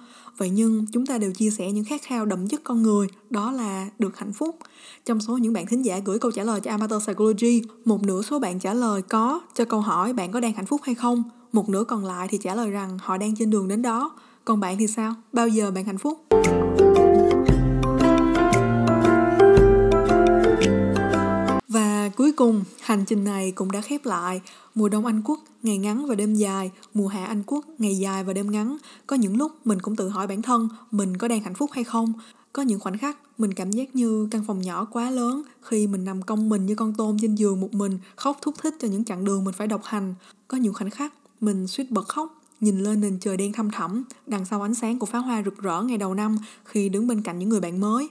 Vậy 0.40 0.50
nhưng 0.50 0.86
chúng 0.92 1.06
ta 1.06 1.18
đều 1.18 1.32
chia 1.32 1.50
sẻ 1.50 1.72
những 1.72 1.84
khát 1.84 2.02
khao 2.02 2.26
đậm 2.26 2.48
chất 2.48 2.60
con 2.64 2.82
người, 2.82 3.06
đó 3.30 3.52
là 3.52 3.88
được 3.98 4.18
hạnh 4.18 4.32
phúc. 4.32 4.56
Trong 5.04 5.20
số 5.20 5.38
những 5.38 5.52
bạn 5.52 5.66
thính 5.66 5.84
giả 5.84 5.98
gửi 6.04 6.18
câu 6.18 6.30
trả 6.30 6.44
lời 6.44 6.60
cho 6.60 6.70
Amateur 6.70 7.02
Psychology, 7.02 7.62
một 7.84 8.02
nửa 8.02 8.22
số 8.22 8.38
bạn 8.38 8.58
trả 8.58 8.74
lời 8.74 9.02
có 9.02 9.40
cho 9.54 9.64
câu 9.64 9.80
hỏi 9.80 10.12
bạn 10.12 10.32
có 10.32 10.40
đang 10.40 10.52
hạnh 10.52 10.66
phúc 10.66 10.80
hay 10.84 10.94
không. 10.94 11.22
Một 11.52 11.68
nửa 11.68 11.84
còn 11.84 12.04
lại 12.04 12.28
thì 12.30 12.38
trả 12.38 12.54
lời 12.54 12.70
rằng 12.70 12.98
họ 13.02 13.16
đang 13.16 13.36
trên 13.36 13.50
đường 13.50 13.68
đến 13.68 13.82
đó. 13.82 14.12
Còn 14.44 14.60
bạn 14.60 14.78
thì 14.78 14.86
sao? 14.86 15.14
Bao 15.32 15.48
giờ 15.48 15.70
bạn 15.70 15.84
hạnh 15.84 15.98
phúc? 15.98 16.18
Cuối 22.20 22.32
cùng, 22.32 22.64
hành 22.80 23.04
trình 23.04 23.24
này 23.24 23.52
cũng 23.52 23.72
đã 23.72 23.80
khép 23.80 24.06
lại. 24.06 24.40
Mùa 24.74 24.88
đông 24.88 25.06
Anh 25.06 25.22
Quốc, 25.24 25.40
ngày 25.62 25.78
ngắn 25.78 26.06
và 26.06 26.14
đêm 26.14 26.34
dài. 26.34 26.70
Mùa 26.94 27.08
hạ 27.08 27.24
Anh 27.24 27.42
Quốc, 27.46 27.64
ngày 27.78 27.98
dài 27.98 28.24
và 28.24 28.32
đêm 28.32 28.50
ngắn. 28.50 28.76
Có 29.06 29.16
những 29.16 29.36
lúc 29.36 29.52
mình 29.64 29.80
cũng 29.80 29.96
tự 29.96 30.08
hỏi 30.08 30.26
bản 30.26 30.42
thân, 30.42 30.68
mình 30.90 31.16
có 31.16 31.28
đang 31.28 31.42
hạnh 31.42 31.54
phúc 31.54 31.70
hay 31.72 31.84
không? 31.84 32.12
Có 32.52 32.62
những 32.62 32.80
khoảnh 32.80 32.98
khắc 32.98 33.18
mình 33.38 33.54
cảm 33.54 33.70
giác 33.70 33.96
như 33.96 34.28
căn 34.30 34.44
phòng 34.46 34.60
nhỏ 34.60 34.84
quá 34.84 35.10
lớn 35.10 35.42
khi 35.62 35.86
mình 35.86 36.04
nằm 36.04 36.22
cong 36.22 36.48
mình 36.48 36.66
như 36.66 36.74
con 36.74 36.94
tôm 36.94 37.16
trên 37.20 37.34
giường 37.34 37.60
một 37.60 37.74
mình 37.74 37.98
khóc 38.16 38.38
thúc 38.42 38.54
thích 38.62 38.74
cho 38.80 38.88
những 38.88 39.04
chặng 39.04 39.24
đường 39.24 39.44
mình 39.44 39.54
phải 39.54 39.66
độc 39.66 39.84
hành. 39.84 40.14
Có 40.48 40.58
những 40.58 40.74
khoảnh 40.74 40.90
khắc 40.90 41.12
mình 41.40 41.66
suýt 41.66 41.90
bật 41.90 42.08
khóc 42.08 42.42
nhìn 42.60 42.80
lên 42.80 43.00
nền 43.00 43.18
trời 43.20 43.36
đen 43.36 43.52
thăm 43.52 43.70
thẳm 43.70 44.04
đằng 44.26 44.44
sau 44.44 44.62
ánh 44.62 44.74
sáng 44.74 44.98
của 44.98 45.06
pháo 45.06 45.22
hoa 45.22 45.42
rực 45.44 45.58
rỡ 45.58 45.82
ngày 45.82 45.98
đầu 45.98 46.14
năm 46.14 46.38
khi 46.64 46.88
đứng 46.88 47.06
bên 47.06 47.22
cạnh 47.22 47.38
những 47.38 47.48
người 47.48 47.60
bạn 47.60 47.80
mới 47.80 48.08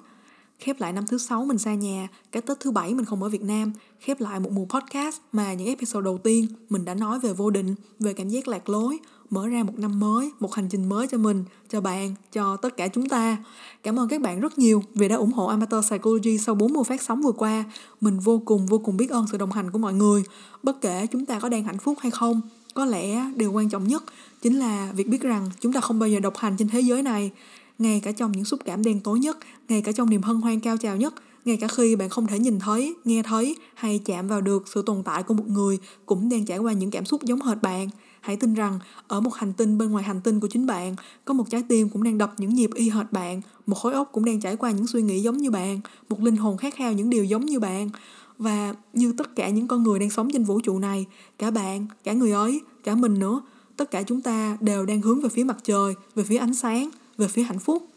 khép 0.60 0.80
lại 0.80 0.94
năm 0.94 1.06
thứ 1.08 1.18
sáu 1.18 1.46
mình 1.46 1.58
xa 1.58 1.74
nhà, 1.74 2.08
cái 2.32 2.42
tết 2.42 2.60
thứ 2.60 2.72
bảy 2.72 2.94
mình 2.94 3.06
không 3.06 3.24
ở 3.24 3.30
việt 3.30 3.42
nam. 3.42 3.72
Khép 4.00 4.22
lại 4.22 4.40
một 4.40 4.52
mùa 4.52 4.66
podcast 4.66 5.18
mà 5.32 5.54
những 5.54 5.68
episode 5.68 6.06
đầu 6.06 6.18
tiên 6.18 6.48
mình 6.70 6.86
đã 6.86 6.94
nói 6.94 7.20
về 7.20 7.34
vô 7.34 7.50
định, 7.50 7.76
về 8.00 8.14
cảm 8.14 8.30
giác 8.30 8.48
lạc 8.48 8.70
lối, 8.70 9.00
mở 9.30 9.48
ra 9.48 9.64
một 9.64 9.80
năm 9.80 10.00
mới, 10.00 10.32
một 10.40 10.56
hành 10.56 10.70
trình 10.70 10.90
mới 10.90 11.08
cho 11.08 11.18
mình, 11.18 11.44
cho 11.70 11.82
bạn, 11.82 12.16
cho 12.34 12.58
tất 12.58 12.78
cả 12.78 12.88
chúng 12.88 13.10
ta. 13.10 13.38
Cảm 13.84 14.00
ơn 14.00 14.08
các 14.08 14.22
bạn 14.22 14.40
rất 14.40 14.58
nhiều 14.58 14.84
vì 14.96 15.08
đã 15.08 15.16
ủng 15.16 15.32
hộ 15.32 15.46
amateur 15.46 15.86
psychology 15.86 16.38
sau 16.38 16.56
bốn 16.56 16.74
mùa 16.74 16.84
phát 16.84 17.02
sóng 17.02 17.22
vừa 17.22 17.32
qua. 17.32 17.64
Mình 18.02 18.20
vô 18.20 18.42
cùng 18.46 18.66
vô 18.66 18.78
cùng 18.78 18.98
biết 18.98 19.10
ơn 19.10 19.26
sự 19.32 19.38
đồng 19.38 19.52
hành 19.52 19.72
của 19.72 19.80
mọi 19.80 19.94
người. 19.94 20.24
Bất 20.64 20.82
kể 20.82 21.08
chúng 21.08 21.26
ta 21.26 21.40
có 21.40 21.50
đang 21.50 21.64
hạnh 21.64 21.78
phúc 21.78 21.98
hay 22.02 22.12
không, 22.12 22.42
có 22.74 22.86
lẽ 22.86 23.32
điều 23.36 23.52
quan 23.52 23.70
trọng 23.70 23.88
nhất 23.88 24.04
chính 24.42 24.60
là 24.60 24.92
việc 24.96 25.08
biết 25.08 25.22
rằng 25.22 25.50
chúng 25.60 25.74
ta 25.74 25.82
không 25.82 26.00
bao 26.00 26.10
giờ 26.10 26.20
độc 26.20 26.38
hành 26.38 26.58
trên 26.58 26.68
thế 26.68 26.80
giới 26.80 27.04
này 27.04 27.32
ngay 27.80 28.00
cả 28.00 28.12
trong 28.12 28.32
những 28.32 28.46
xúc 28.46 28.60
cảm 28.66 28.84
đen 28.84 29.00
tối 29.00 29.20
nhất, 29.20 29.38
ngay 29.70 29.82
cả 29.82 29.92
trong 29.92 30.10
niềm 30.10 30.22
hân 30.22 30.42
hoan 30.42 30.60
cao 30.60 30.78
trào 30.78 30.98
nhất, 30.98 31.14
ngay 31.46 31.58
cả 31.58 31.68
khi 31.68 31.96
bạn 31.96 32.10
không 32.10 32.28
thể 32.28 32.40
nhìn 32.40 32.60
thấy, 32.60 32.96
nghe 33.06 33.24
thấy 33.24 33.56
hay 33.74 34.00
chạm 34.06 34.28
vào 34.28 34.42
được 34.42 34.68
sự 34.68 34.82
tồn 34.82 35.04
tại 35.04 35.24
của 35.24 35.34
một 35.34 35.48
người 35.48 35.80
cũng 36.06 36.30
đang 36.30 36.46
trải 36.46 36.58
qua 36.58 36.74
những 36.74 36.92
cảm 36.92 37.06
xúc 37.06 37.24
giống 37.24 37.42
hệt 37.42 37.62
bạn. 37.62 37.90
Hãy 38.22 38.36
tin 38.36 38.54
rằng, 38.54 38.80
ở 39.08 39.22
một 39.22 39.34
hành 39.34 39.54
tinh 39.54 39.78
bên 39.78 39.92
ngoài 39.92 40.04
hành 40.04 40.22
tinh 40.22 40.40
của 40.40 40.48
chính 40.48 40.66
bạn, 40.66 40.96
có 41.26 41.34
một 41.34 41.50
trái 41.50 41.64
tim 41.68 41.90
cũng 41.90 42.04
đang 42.04 42.18
đập 42.18 42.34
những 42.38 42.56
nhịp 42.56 42.70
y 42.74 42.90
hệt 42.90 43.12
bạn, 43.12 43.42
một 43.68 43.76
khối 43.76 43.94
óc 43.94 44.10
cũng 44.12 44.26
đang 44.26 44.40
trải 44.40 44.56
qua 44.56 44.72
những 44.72 44.88
suy 44.88 45.02
nghĩ 45.02 45.22
giống 45.22 45.38
như 45.38 45.52
bạn, 45.52 45.80
một 46.10 46.22
linh 46.22 46.38
hồn 46.38 46.58
khát 46.58 46.76
khao 46.76 46.94
những 46.94 47.10
điều 47.10 47.24
giống 47.24 47.46
như 47.46 47.60
bạn. 47.60 47.90
Và 48.38 48.74
như 48.94 49.14
tất 49.18 49.36
cả 49.36 49.50
những 49.50 49.68
con 49.68 49.84
người 49.84 50.00
đang 50.00 50.10
sống 50.10 50.30
trên 50.34 50.44
vũ 50.44 50.60
trụ 50.60 50.80
này, 50.80 51.06
cả 51.38 51.52
bạn, 51.52 51.86
cả 52.04 52.14
người 52.14 52.32
ấy, 52.32 52.62
cả 52.84 52.96
mình 52.96 53.20
nữa, 53.20 53.42
tất 53.78 53.92
cả 53.92 54.04
chúng 54.04 54.22
ta 54.22 54.58
đều 54.60 54.86
đang 54.86 55.02
hướng 55.02 55.22
về 55.22 55.30
phía 55.30 55.44
mặt 55.44 55.58
trời, 55.64 55.94
về 56.16 56.24
phía 56.24 56.38
ánh 56.38 56.54
sáng 56.54 56.90
về 57.20 57.28
phía 57.28 57.44
hạnh 57.44 57.60
phúc 57.60 57.88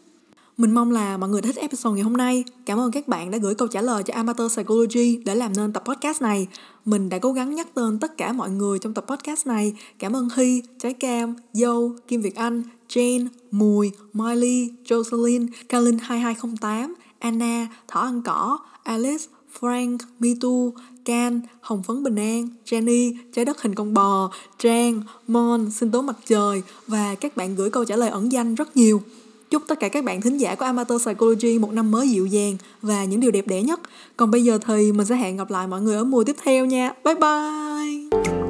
mình 0.57 0.71
mong 0.71 0.91
là 0.91 1.17
mọi 1.17 1.29
người 1.29 1.41
thích 1.41 1.55
episode 1.55 1.95
ngày 1.95 2.03
hôm 2.03 2.17
nay. 2.17 2.43
Cảm 2.65 2.79
ơn 2.79 2.91
các 2.91 3.07
bạn 3.07 3.31
đã 3.31 3.37
gửi 3.37 3.55
câu 3.55 3.67
trả 3.67 3.81
lời 3.81 4.03
cho 4.03 4.13
Amateur 4.13 4.53
Psychology 4.53 5.19
để 5.25 5.35
làm 5.35 5.53
nên 5.57 5.73
tập 5.73 5.83
podcast 5.85 6.21
này. 6.21 6.47
Mình 6.85 7.09
đã 7.09 7.19
cố 7.19 7.33
gắng 7.33 7.55
nhắc 7.55 7.67
tên 7.73 7.99
tất 7.99 8.17
cả 8.17 8.33
mọi 8.33 8.49
người 8.49 8.79
trong 8.79 8.93
tập 8.93 9.05
podcast 9.07 9.47
này. 9.47 9.73
Cảm 9.99 10.15
ơn 10.15 10.27
Hy, 10.35 10.61
Trái 10.79 10.93
Cam, 10.93 11.35
Dâu, 11.53 11.95
Kim 12.07 12.21
Việt 12.21 12.35
Anh, 12.35 12.63
Jane, 12.89 13.27
Mùi, 13.51 13.91
Miley, 14.13 14.71
Jocelyn, 14.85 15.47
Kalin 15.69 15.97
2208, 15.97 16.95
Anna, 17.19 17.67
Thỏ 17.87 17.99
Ăn 17.99 18.21
Cỏ, 18.21 18.57
Alice, 18.83 19.23
Frank, 19.59 19.97
Mitu, 20.19 20.73
Can, 21.05 21.41
Hồng 21.61 21.83
Phấn 21.83 22.03
Bình 22.03 22.15
An, 22.15 22.47
Jenny, 22.65 23.13
Trái 23.33 23.45
đất 23.45 23.61
hình 23.61 23.75
con 23.75 23.93
bò, 23.93 24.31
Trang, 24.59 25.01
Mon, 25.27 25.71
Sinh 25.71 25.91
tố 25.91 26.01
mặt 26.01 26.15
trời 26.25 26.61
và 26.87 27.15
các 27.15 27.37
bạn 27.37 27.55
gửi 27.55 27.69
câu 27.69 27.85
trả 27.85 27.95
lời 27.95 28.09
ẩn 28.09 28.31
danh 28.31 28.55
rất 28.55 28.77
nhiều. 28.77 29.01
Chúc 29.49 29.63
tất 29.67 29.79
cả 29.79 29.89
các 29.89 30.03
bạn 30.03 30.21
thính 30.21 30.37
giả 30.37 30.55
của 30.55 30.65
Amateur 30.65 31.01
Psychology 31.01 31.59
một 31.59 31.73
năm 31.73 31.91
mới 31.91 32.09
dịu 32.09 32.25
dàng 32.25 32.57
và 32.81 33.05
những 33.05 33.19
điều 33.19 33.31
đẹp 33.31 33.47
đẽ 33.47 33.61
nhất. 33.61 33.79
Còn 34.17 34.31
bây 34.31 34.43
giờ 34.43 34.59
thì 34.67 34.91
mình 34.91 35.07
sẽ 35.07 35.15
hẹn 35.15 35.37
gặp 35.37 35.51
lại 35.51 35.67
mọi 35.67 35.81
người 35.81 35.95
ở 35.95 36.03
mùa 36.03 36.23
tiếp 36.23 36.35
theo 36.43 36.65
nha. 36.65 36.93
Bye 37.03 37.15
bye! 37.15 38.42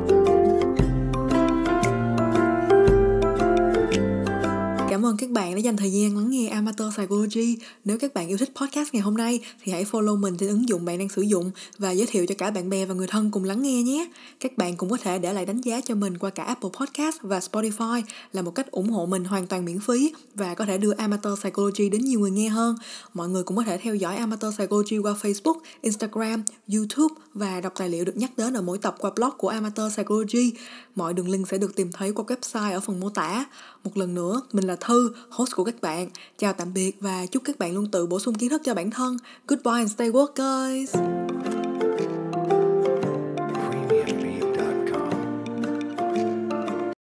Cảm 5.04 5.10
ơn 5.10 5.18
các 5.18 5.30
bạn 5.30 5.56
đã 5.56 5.60
dành 5.60 5.78
thời 5.78 5.92
gian 5.92 6.18
lắng 6.18 6.30
nghe 6.30 6.48
Amateur 6.48 6.94
Psychology. 6.94 7.58
Nếu 7.86 7.98
các 7.98 8.14
bạn 8.14 8.28
yêu 8.28 8.38
thích 8.38 8.52
podcast 8.56 8.94
ngày 8.94 9.02
hôm 9.02 9.18
nay 9.18 9.40
thì 9.64 9.72
hãy 9.72 9.86
follow 9.92 10.18
mình 10.18 10.38
trên 10.38 10.50
ứng 10.50 10.70
dụng 10.70 10.86
bạn 10.86 10.98
đang 10.98 11.10
sử 11.10 11.22
dụng 11.22 11.52
và 11.78 11.92
giới 11.92 12.08
thiệu 12.08 12.26
cho 12.26 12.36
cả 12.38 12.52
bạn 12.52 12.70
bè 12.70 12.86
và 12.86 12.94
người 12.94 13.08
thân 13.08 13.32
cùng 13.32 13.44
lắng 13.44 13.62
nghe 13.62 13.84
nhé. 13.84 14.08
Các 14.40 14.58
bạn 14.58 14.78
cũng 14.78 14.90
có 14.90 14.98
thể 14.98 15.20
để 15.20 15.34
lại 15.34 15.46
đánh 15.46 15.62
giá 15.62 15.82
cho 15.82 15.96
mình 15.96 16.18
qua 16.18 16.30
cả 16.30 16.44
Apple 16.44 16.70
Podcast 16.80 17.18
và 17.22 17.40
Spotify 17.40 18.02
là 18.34 18.42
một 18.42 18.52
cách 18.52 18.72
ủng 18.72 18.90
hộ 18.90 19.06
mình 19.06 19.24
hoàn 19.24 19.48
toàn 19.48 19.66
miễn 19.66 19.80
phí 19.80 20.14
và 20.36 20.54
có 20.54 20.66
thể 20.66 20.78
đưa 20.78 20.94
Amateur 20.94 21.40
Psychology 21.40 21.90
đến 21.90 22.06
nhiều 22.06 22.20
người 22.20 22.32
nghe 22.32 22.50
hơn. 22.50 22.76
Mọi 23.14 23.30
người 23.30 23.44
cũng 23.44 23.58
có 23.58 23.64
thể 23.64 23.78
theo 23.78 23.96
dõi 23.96 24.16
Amateur 24.16 24.56
Psychology 24.56 24.98
qua 24.98 25.16
Facebook, 25.22 25.60
Instagram, 25.82 26.44
YouTube 26.74 27.16
và 27.34 27.62
đọc 27.62 27.74
tài 27.76 27.90
liệu 27.90 28.06
được 28.06 28.18
nhắc 28.18 28.32
đến 28.38 28.54
ở 28.54 28.62
mỗi 28.62 28.78
tập 28.78 28.96
qua 29.00 29.12
blog 29.16 29.32
của 29.38 29.48
Amateur 29.48 29.94
Psychology. 29.94 30.54
Mọi 30.96 31.14
đường 31.14 31.30
link 31.30 31.48
sẽ 31.48 31.58
được 31.58 31.76
tìm 31.76 31.92
thấy 31.92 32.12
qua 32.12 32.26
website 32.26 32.74
ở 32.74 32.80
phần 32.80 33.00
mô 33.00 33.10
tả. 33.10 33.46
Một 33.84 33.98
lần 33.98 34.16
nữa, 34.16 34.42
mình 34.52 34.68
là 34.68 34.76
Thư, 34.76 35.14
host 35.30 35.56
của 35.56 35.64
các 35.64 35.82
bạn. 35.82 36.10
Chào 36.38 36.54
tạm 36.54 36.74
biệt 36.74 36.98
và 37.00 37.26
chúc 37.26 37.44
các 37.46 37.60
bạn 37.60 37.76
luôn 37.76 37.92
tự 37.92 38.06
bổ 38.06 38.20
sung 38.20 38.36
kiến 38.36 38.50
thức 38.50 38.62
cho 38.66 38.74
bản 38.74 38.92
thân. 38.92 39.18
Goodbye 39.48 39.74
and 39.74 39.92
stay 39.92 40.10
woke 40.10 40.34
guys! 40.36 40.96